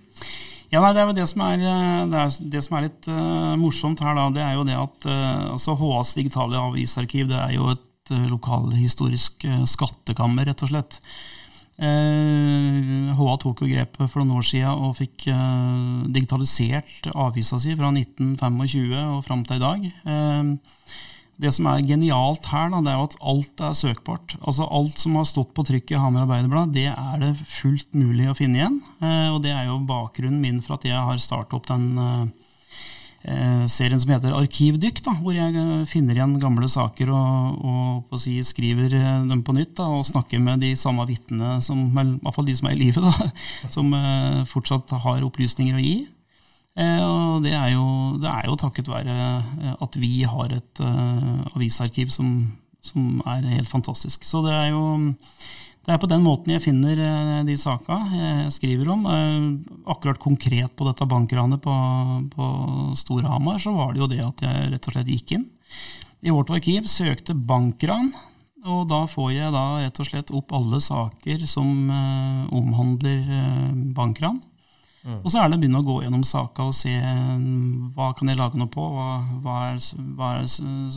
Ja, 0.75 0.83
nei, 0.83 0.93
Det 0.97 1.03
er 1.03 1.07
jo 1.07 1.17
det 1.17 1.29
som 1.31 1.45
er, 1.47 1.61
det, 2.11 2.19
er, 2.19 2.39
det 2.51 2.63
som 2.67 2.77
er 2.77 2.87
litt 2.89 3.09
morsomt 3.61 4.03
her, 4.03 4.17
da, 4.19 4.27
det 4.35 4.43
er 4.43 4.57
jo 4.59 4.67
det 4.67 4.75
at 4.75 5.07
altså 5.55 5.77
HAs 5.79 6.17
digitale 6.19 6.59
avisarkiv 6.59 7.31
det 7.31 7.39
er 7.39 7.55
jo 7.55 7.71
et 7.77 8.13
lokalhistorisk 8.29 9.47
skattekammer, 9.71 10.51
rett 10.51 10.67
og 10.67 10.73
slett. 10.73 10.99
HA 11.75 11.89
eh, 11.91 13.39
tok 13.43 13.65
jo 13.65 13.67
grepet 13.67 14.07
for 14.07 14.23
noen 14.23 14.39
år 14.39 14.47
siden 14.47 14.85
og 14.87 14.95
fikk 14.95 15.27
eh, 15.33 16.05
digitalisert 16.15 17.09
avisa 17.11 17.59
si 17.59 17.75
fra 17.75 17.91
1925 17.91 18.95
og 19.17 19.25
fram 19.27 19.43
til 19.47 19.59
i 19.59 19.65
dag. 19.65 19.89
Eh, 21.35 21.43
det 21.43 21.53
som 21.57 21.67
er 21.67 21.85
genialt 21.87 22.47
her, 22.53 22.71
da, 22.73 22.81
det 22.85 22.93
er 22.93 22.99
jo 23.01 23.09
at 23.09 23.19
alt 23.35 23.65
er 23.67 23.77
søkbart. 23.79 24.37
Altså 24.41 24.69
Alt 24.71 25.03
som 25.03 25.19
har 25.19 25.29
stått 25.29 25.55
på 25.57 25.67
trykk 25.67 25.95
i 25.95 26.01
Hamar 26.01 26.25
Arbeiderblad, 26.25 26.75
det 26.77 26.89
er 26.93 27.21
det 27.23 27.35
fullt 27.43 27.91
mulig 27.95 28.31
å 28.31 28.37
finne 28.39 28.61
igjen. 28.61 28.81
Og 29.35 29.43
det 29.45 29.53
er 29.55 29.69
jo 29.69 29.83
bakgrunnen 29.89 30.41
min 30.41 30.63
for 30.65 30.79
at 30.79 30.87
jeg 30.87 30.97
har 30.97 31.21
startet 31.23 31.57
opp 31.59 31.67
den 31.69 32.31
eh, 33.25 33.65
serien 33.71 34.01
som 34.01 34.13
heter 34.13 34.35
Arkivdykk, 34.37 35.01
da, 35.05 35.15
hvor 35.21 35.37
jeg 35.37 35.57
eh, 35.59 35.85
finner 35.89 36.19
igjen 36.19 36.37
gamle 36.43 36.69
saker 36.71 37.13
og, 37.15 37.65
og 38.11 38.21
si, 38.21 38.37
skriver 38.47 38.97
eh, 38.99 39.13
dem 39.31 39.45
på 39.47 39.57
nytt. 39.57 39.75
Da, 39.79 39.89
og 39.91 40.07
snakker 40.09 40.43
med 40.43 40.65
de 40.65 40.75
samme 40.79 41.07
vitnene, 41.09 41.59
i 41.59 42.07
hvert 42.25 42.37
fall 42.37 42.49
de 42.49 42.57
som 42.59 42.71
er 42.71 42.77
i 42.77 42.83
live, 42.87 43.15
som 43.75 43.93
eh, 43.99 44.43
fortsatt 44.51 44.97
har 45.07 45.25
opplysninger 45.27 45.79
å 45.79 45.85
gi. 45.85 45.97
Eh, 46.75 47.03
og 47.03 47.45
det 47.45 47.53
er, 47.55 47.69
jo, 47.77 47.87
det 48.19 48.31
er, 48.31 48.49
jo, 48.49 48.57
takket 48.59 48.91
være 48.91 49.15
eh, 49.15 49.75
at 49.75 49.99
vi 50.01 50.25
har 50.27 50.55
et 50.57 50.85
avisarkiv 51.55 52.11
som, 52.15 52.33
som 52.83 53.21
er 53.31 53.47
helt 53.55 53.71
fantastisk. 53.71 54.27
Så 54.27 54.43
det 54.47 54.55
er 54.55 54.73
jo 54.75 54.83
det 55.85 55.93
er 55.93 56.01
på 56.01 56.09
den 56.09 56.23
måten 56.25 56.55
jeg 56.55 56.65
finner 56.65 56.97
eh, 56.97 57.41
de 57.45 57.55
saka 57.61 57.99
jeg 58.09 58.53
skriver 58.57 58.89
om. 58.95 59.03
Eh, 59.05 59.49
akkurat 59.93 60.21
konkret 60.21 60.73
på 60.73 60.87
dette 60.89 61.09
bankranet 61.09 61.61
på, 61.65 61.75
på 62.33 62.47
Storhamar, 62.97 63.61
så 63.61 63.75
var 63.77 63.93
det 63.93 64.01
jo 64.01 64.09
det 64.09 64.23
at 64.25 64.45
jeg 64.47 64.71
rett 64.73 64.89
og 64.89 64.97
slett 64.97 65.13
gikk 65.13 65.37
inn 65.37 65.51
i 66.25 66.33
vårt 66.33 66.49
arkiv, 66.57 66.87
søkte 66.89 67.35
bankran, 67.37 68.09
og 68.65 68.87
da 68.89 69.03
får 69.11 69.35
jeg 69.35 69.53
da 69.53 69.65
rett 69.83 69.99
og 70.01 70.07
slett 70.09 70.31
opp 70.33 70.55
alle 70.57 70.79
saker 70.81 71.43
som 71.45 71.69
omhandler 72.49 73.27
bankran. 73.93 74.39
Mm. 75.05 75.19
Og 75.21 75.29
så 75.29 75.41
er 75.41 75.51
det 75.51 75.59
å 75.59 75.61
begynne 75.61 75.83
å 75.83 75.87
gå 75.87 75.99
gjennom 76.01 76.23
saka 76.25 76.65
og 76.65 76.77
se 76.77 76.93
hva 77.95 78.07
kan 78.17 78.31
jeg 78.31 78.41
lage 78.41 78.57
noe 78.57 78.71
på, 78.73 78.87
hva, 78.95 79.09
hva, 79.45 79.57
er, 79.75 79.83
hva, 80.17 80.31
er, 80.41 80.49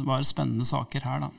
hva 0.08 0.20
er 0.20 0.28
spennende 0.28 0.67
saker 0.67 1.04
her, 1.04 1.28
da. 1.28 1.32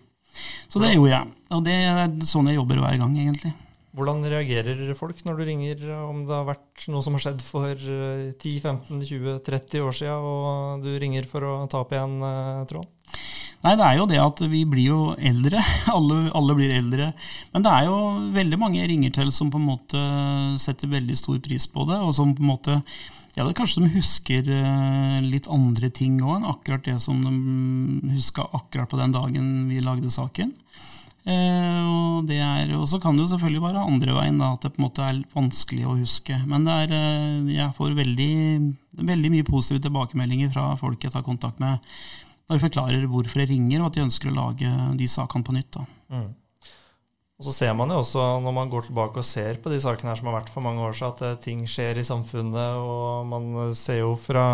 Så 0.68 0.82
det 0.82 0.92
gjorde 0.92 1.14
jeg. 1.14 1.32
Og 1.56 1.64
det 1.66 1.78
er 1.88 2.12
sånn 2.28 2.50
jeg 2.50 2.60
jobber 2.60 2.82
hver 2.82 3.00
gang, 3.00 3.16
egentlig. 3.16 3.54
Hvordan 3.98 4.20
reagerer 4.30 4.92
folk 4.94 5.24
når 5.26 5.40
du 5.40 5.46
ringer 5.48 5.80
om 6.04 6.20
det 6.28 6.36
har 6.36 6.44
vært 6.46 6.84
noe 6.92 7.00
som 7.02 7.16
har 7.16 7.24
skjedd 7.24 7.40
for 7.42 7.72
10-15-20-30 7.72 9.82
år 9.82 9.96
siden, 9.96 10.28
og 10.28 10.84
du 10.84 10.92
ringer 11.00 11.26
for 11.26 11.48
å 11.48 11.54
ta 11.72 11.80
opp 11.82 11.96
igjen 11.96 12.20
eh, 12.20 12.66
tråden? 12.70 12.92
Nei, 13.64 13.74
det 13.74 13.84
er 13.84 13.96
jo 13.98 14.06
det 14.06 14.18
at 14.22 14.40
vi 14.52 14.62
blir 14.70 14.86
jo 14.92 15.00
eldre. 15.18 15.60
Alle, 15.96 16.18
alle, 16.36 16.54
blir 16.54 16.74
eldre. 16.76 17.10
Men 17.52 17.64
det 17.64 17.74
er 17.74 17.88
jo 17.88 17.96
veldig 18.34 18.58
mange 18.60 18.78
jeg 18.78 18.90
ringer 18.92 19.14
til 19.16 19.32
som 19.34 19.50
på 19.50 19.58
en 19.58 19.66
måte 19.66 20.02
setter 20.62 20.90
veldig 20.92 21.16
stor 21.18 21.40
pris 21.42 21.66
på 21.70 21.86
det, 21.88 21.98
og 21.98 22.12
som 22.14 22.34
på 22.36 22.44
en 22.44 22.52
måte 22.52 22.76
ja, 23.38 23.44
det 23.44 23.52
er 23.52 23.58
kanskje 23.60 23.84
de 23.84 23.92
husker 23.92 24.48
eh, 24.50 25.18
litt 25.22 25.46
andre 25.52 25.90
ting 25.94 26.16
òg 26.24 26.40
enn 26.40 26.46
akkurat 26.48 26.82
det 26.88 26.96
som 27.02 27.20
de 27.22 28.14
huska 28.16 28.48
akkurat 28.56 28.90
på 28.90 28.98
den 28.98 29.14
dagen 29.14 29.50
vi 29.70 29.78
lagde 29.84 30.10
saken. 30.10 30.50
Eh, 31.28 31.82
og, 31.84 32.30
er, 32.32 32.70
og, 32.78 32.86
så 32.88 32.98
kan 33.02 33.14
det 33.14 33.26
jo 33.26 33.32
selvfølgelig 33.34 33.62
være 33.66 33.84
andre 33.84 34.14
veien, 34.16 34.40
da, 34.40 34.54
at 34.56 34.64
det 34.64 34.72
på 34.74 34.80
en 34.80 34.86
måte 34.86 35.04
er 35.04 35.20
vanskelig 35.34 35.84
å 35.86 35.98
huske. 35.98 36.38
Men 36.48 36.66
er, 36.72 36.94
eh, 36.94 37.52
jeg 37.58 37.74
får 37.76 37.98
veldig, 37.98 38.32
veldig, 39.02 39.32
mye 39.36 39.46
positive 39.46 39.84
tilbakemeldinger 39.86 40.50
fra 40.54 40.70
folk 40.80 41.04
jeg 41.04 41.14
tar 41.14 41.26
kontakt 41.26 41.60
med, 41.62 41.84
når 42.48 42.56
de 42.56 42.64
forklarer 42.64 43.08
hvorfor 43.12 43.44
jeg 43.44 43.52
ringer, 43.52 43.82
og 43.82 43.90
at 43.90 43.98
de 43.98 44.04
ønsker 44.06 44.30
å 44.30 44.36
lage 44.36 44.74
de 44.98 45.08
sakene 45.10 45.44
på 45.44 45.54
nytt. 45.56 45.80
Mm. 46.08 46.28
Og 47.38 47.46
så 47.46 47.54
ser 47.54 47.74
man 47.78 47.92
jo 47.94 48.00
også, 48.02 48.22
når 48.42 48.54
man 48.54 48.70
går 48.72 48.88
tilbake 48.88 49.22
og 49.22 49.26
ser 49.26 49.60
på 49.62 49.70
de 49.70 49.78
sakene 49.78 50.10
her 50.10 50.18
som 50.18 50.26
har 50.30 50.40
vært 50.40 50.50
for 50.50 50.64
mange 50.64 50.82
år 50.82 50.96
siden, 50.96 51.12
at 51.14 51.22
eh, 51.22 51.40
ting 51.44 51.62
skjer 51.70 52.00
i 52.00 52.06
samfunnet, 52.06 52.80
og 52.82 53.28
man 53.30 53.74
ser 53.78 54.02
jo 54.02 54.16
fra 54.18 54.44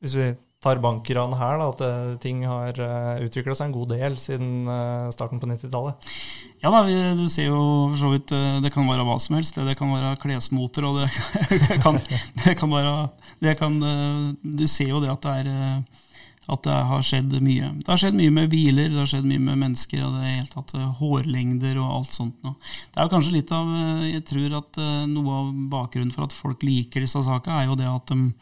Hvis 0.00 0.16
vi 0.16 0.26
tar 0.60 0.80
bankran 0.80 1.32
her, 1.36 1.56
da, 1.60 1.68
at 1.72 1.80
eh, 1.84 2.18
ting 2.20 2.42
har 2.44 2.76
eh, 2.76 3.24
utvikla 3.24 3.56
seg 3.56 3.70
en 3.70 3.76
god 3.78 3.94
del 3.94 4.18
siden 4.20 4.68
starten 5.16 5.40
på 5.40 5.48
90-tallet. 5.48 6.12
Ja 6.60 6.68
da, 6.74 6.82
du 7.16 7.24
ser 7.32 7.48
jo 7.48 7.62
for 7.94 7.96
så 8.02 8.12
vidt 8.12 8.34
Det 8.60 8.68
kan 8.74 8.84
være 8.84 9.06
hva 9.08 9.16
som 9.16 9.38
helst. 9.38 9.56
Det 9.56 9.78
kan 9.78 9.88
være 9.94 10.18
klesmoter, 10.20 10.84
og 10.90 11.00
det 11.00 11.80
kan, 11.84 11.96
det 12.44 12.58
kan 12.60 12.76
være 12.76 12.94
det 13.40 13.56
kan, 13.56 13.80
Du 14.44 14.66
ser 14.68 14.92
jo 14.92 15.00
det 15.00 15.08
at 15.14 15.24
det 15.24 15.38
er 15.40 15.80
at 16.48 16.62
det 16.64 16.76
har 16.88 17.02
skjedd 17.04 17.34
mye. 17.44 17.70
Det 17.82 17.90
har 17.90 18.00
skjedd 18.00 18.16
mye 18.16 18.32
med 18.32 18.50
biler, 18.52 18.88
det 18.88 18.98
har 18.98 19.08
skjedd 19.10 19.26
mye 19.28 19.42
med 19.44 19.60
mennesker, 19.60 20.02
og 20.06 20.16
det 20.16 20.22
er 20.24 20.38
helt 20.38 20.54
tatt 20.56 20.72
eh, 20.78 20.92
hårlengder 21.00 21.80
og 21.82 21.96
alt 21.98 22.14
sånt 22.16 22.46
noe. 22.46 22.56
Det 22.90 23.02
er 23.02 23.10
kanskje 23.12 23.34
litt 23.36 23.52
av 23.54 23.68
eh, 23.76 24.06
Jeg 24.14 24.24
tror 24.30 24.56
at 24.62 24.80
eh, 24.80 25.02
noe 25.10 25.36
av 25.42 25.50
bakgrunnen 25.74 26.14
for 26.14 26.26
at 26.26 26.36
folk 26.36 26.64
liker 26.66 27.04
disse 27.04 27.20
sakene, 27.26 27.60
er 27.60 27.68
jo 27.68 27.78
det 27.78 27.90
at 27.90 28.14
de 28.14 28.32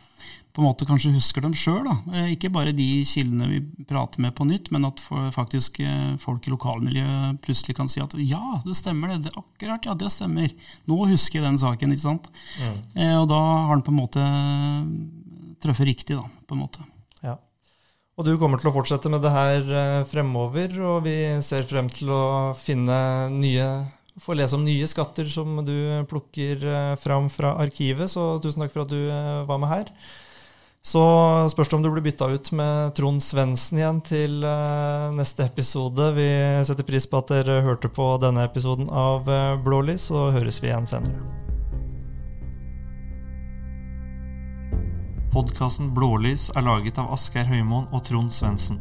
på 0.59 0.63
en 0.63 0.67
måte 0.67 0.87
kanskje 0.89 1.13
husker 1.13 1.45
dem 1.45 1.53
sjøl. 1.55 1.87
Ikke 2.33 2.49
bare 2.51 2.73
de 2.75 3.05
kildene 3.07 3.47
vi 3.47 3.61
prater 3.87 4.25
med 4.25 4.33
på 4.35 4.47
nytt, 4.49 4.73
men 4.75 4.89
at 4.89 4.99
faktisk 5.31 5.79
folk 6.19 6.49
i 6.49 6.51
lokalmiljøet 6.51 7.39
plutselig 7.45 7.77
kan 7.79 7.87
si 7.93 8.03
at 8.03 8.17
ja, 8.19 8.57
det 8.65 8.75
stemmer 8.75 9.13
det. 9.13 9.29
det 9.29 9.37
akkurat, 9.39 9.87
ja, 9.87 9.95
det 9.95 10.11
stemmer. 10.11 10.51
Nå 10.91 10.99
husker 11.13 11.39
jeg 11.39 11.47
den 11.47 11.63
saken. 11.63 11.95
ikke 11.95 12.09
sant? 12.09 12.27
Mm. 12.59 13.21
og 13.21 13.29
da 13.31 13.41
har 13.69 13.77
den 13.77 13.87
på 13.87 13.95
en 13.95 14.01
måte 14.01 14.29
truffet 15.63 15.93
riktig, 15.93 16.19
da, 16.19 16.27
på 16.27 16.59
en 16.59 16.65
måte. 16.67 16.83
Og 18.19 18.27
du 18.27 18.35
kommer 18.35 18.59
til 18.59 18.73
å 18.73 18.75
fortsette 18.75 19.11
med 19.13 19.23
det 19.23 19.31
her 19.31 19.69
eh, 19.71 20.05
fremover, 20.11 20.73
og 20.83 21.05
vi 21.07 21.15
ser 21.47 21.63
frem 21.69 21.87
til 21.93 22.11
å 22.11 22.23
finne 22.59 22.99
nye 23.31 23.69
få 24.19 24.35
lese 24.35 24.57
om 24.59 24.65
nye 24.67 24.89
skatter 24.91 25.29
som 25.31 25.61
du 25.63 25.77
plukker 26.11 26.65
eh, 26.67 26.95
fram 26.99 27.29
fra 27.31 27.55
arkivet. 27.63 28.11
Så 28.11 28.41
tusen 28.43 28.65
takk 28.65 28.75
for 28.75 28.83
at 28.83 28.91
du 28.91 28.99
eh, 29.07 29.45
var 29.47 29.63
med 29.63 29.71
her. 29.71 29.93
Så 30.83 31.03
spørs 31.53 31.71
det 31.71 31.77
om 31.79 31.85
du 31.85 31.93
blir 31.93 32.07
bytta 32.09 32.31
ut 32.33 32.51
med 32.59 32.95
Trond 32.97 33.23
Svendsen 33.23 33.79
igjen 33.79 33.99
til 34.07 34.39
neste 35.19 35.45
episode. 35.45 36.07
Vi 36.17 36.29
setter 36.65 36.87
pris 36.87 37.05
på 37.11 37.21
at 37.21 37.35
dere 37.35 37.61
hørte 37.67 37.91
på 37.93 38.15
denne 38.23 38.47
episoden 38.49 38.89
av 38.89 39.29
Blålys, 39.67 40.09
og 40.15 40.39
høres 40.39 40.63
vi 40.63 40.71
igjen 40.71 40.89
senere. 40.89 41.48
Podkasten 45.39 45.93
Blålys 45.95 46.49
er 46.59 46.65
laget 46.67 46.97
av 46.99 47.13
Asgeir 47.15 47.47
Høymoen 47.47 47.85
og 47.95 48.01
Trond 48.09 48.33
Svendsen. 48.35 48.81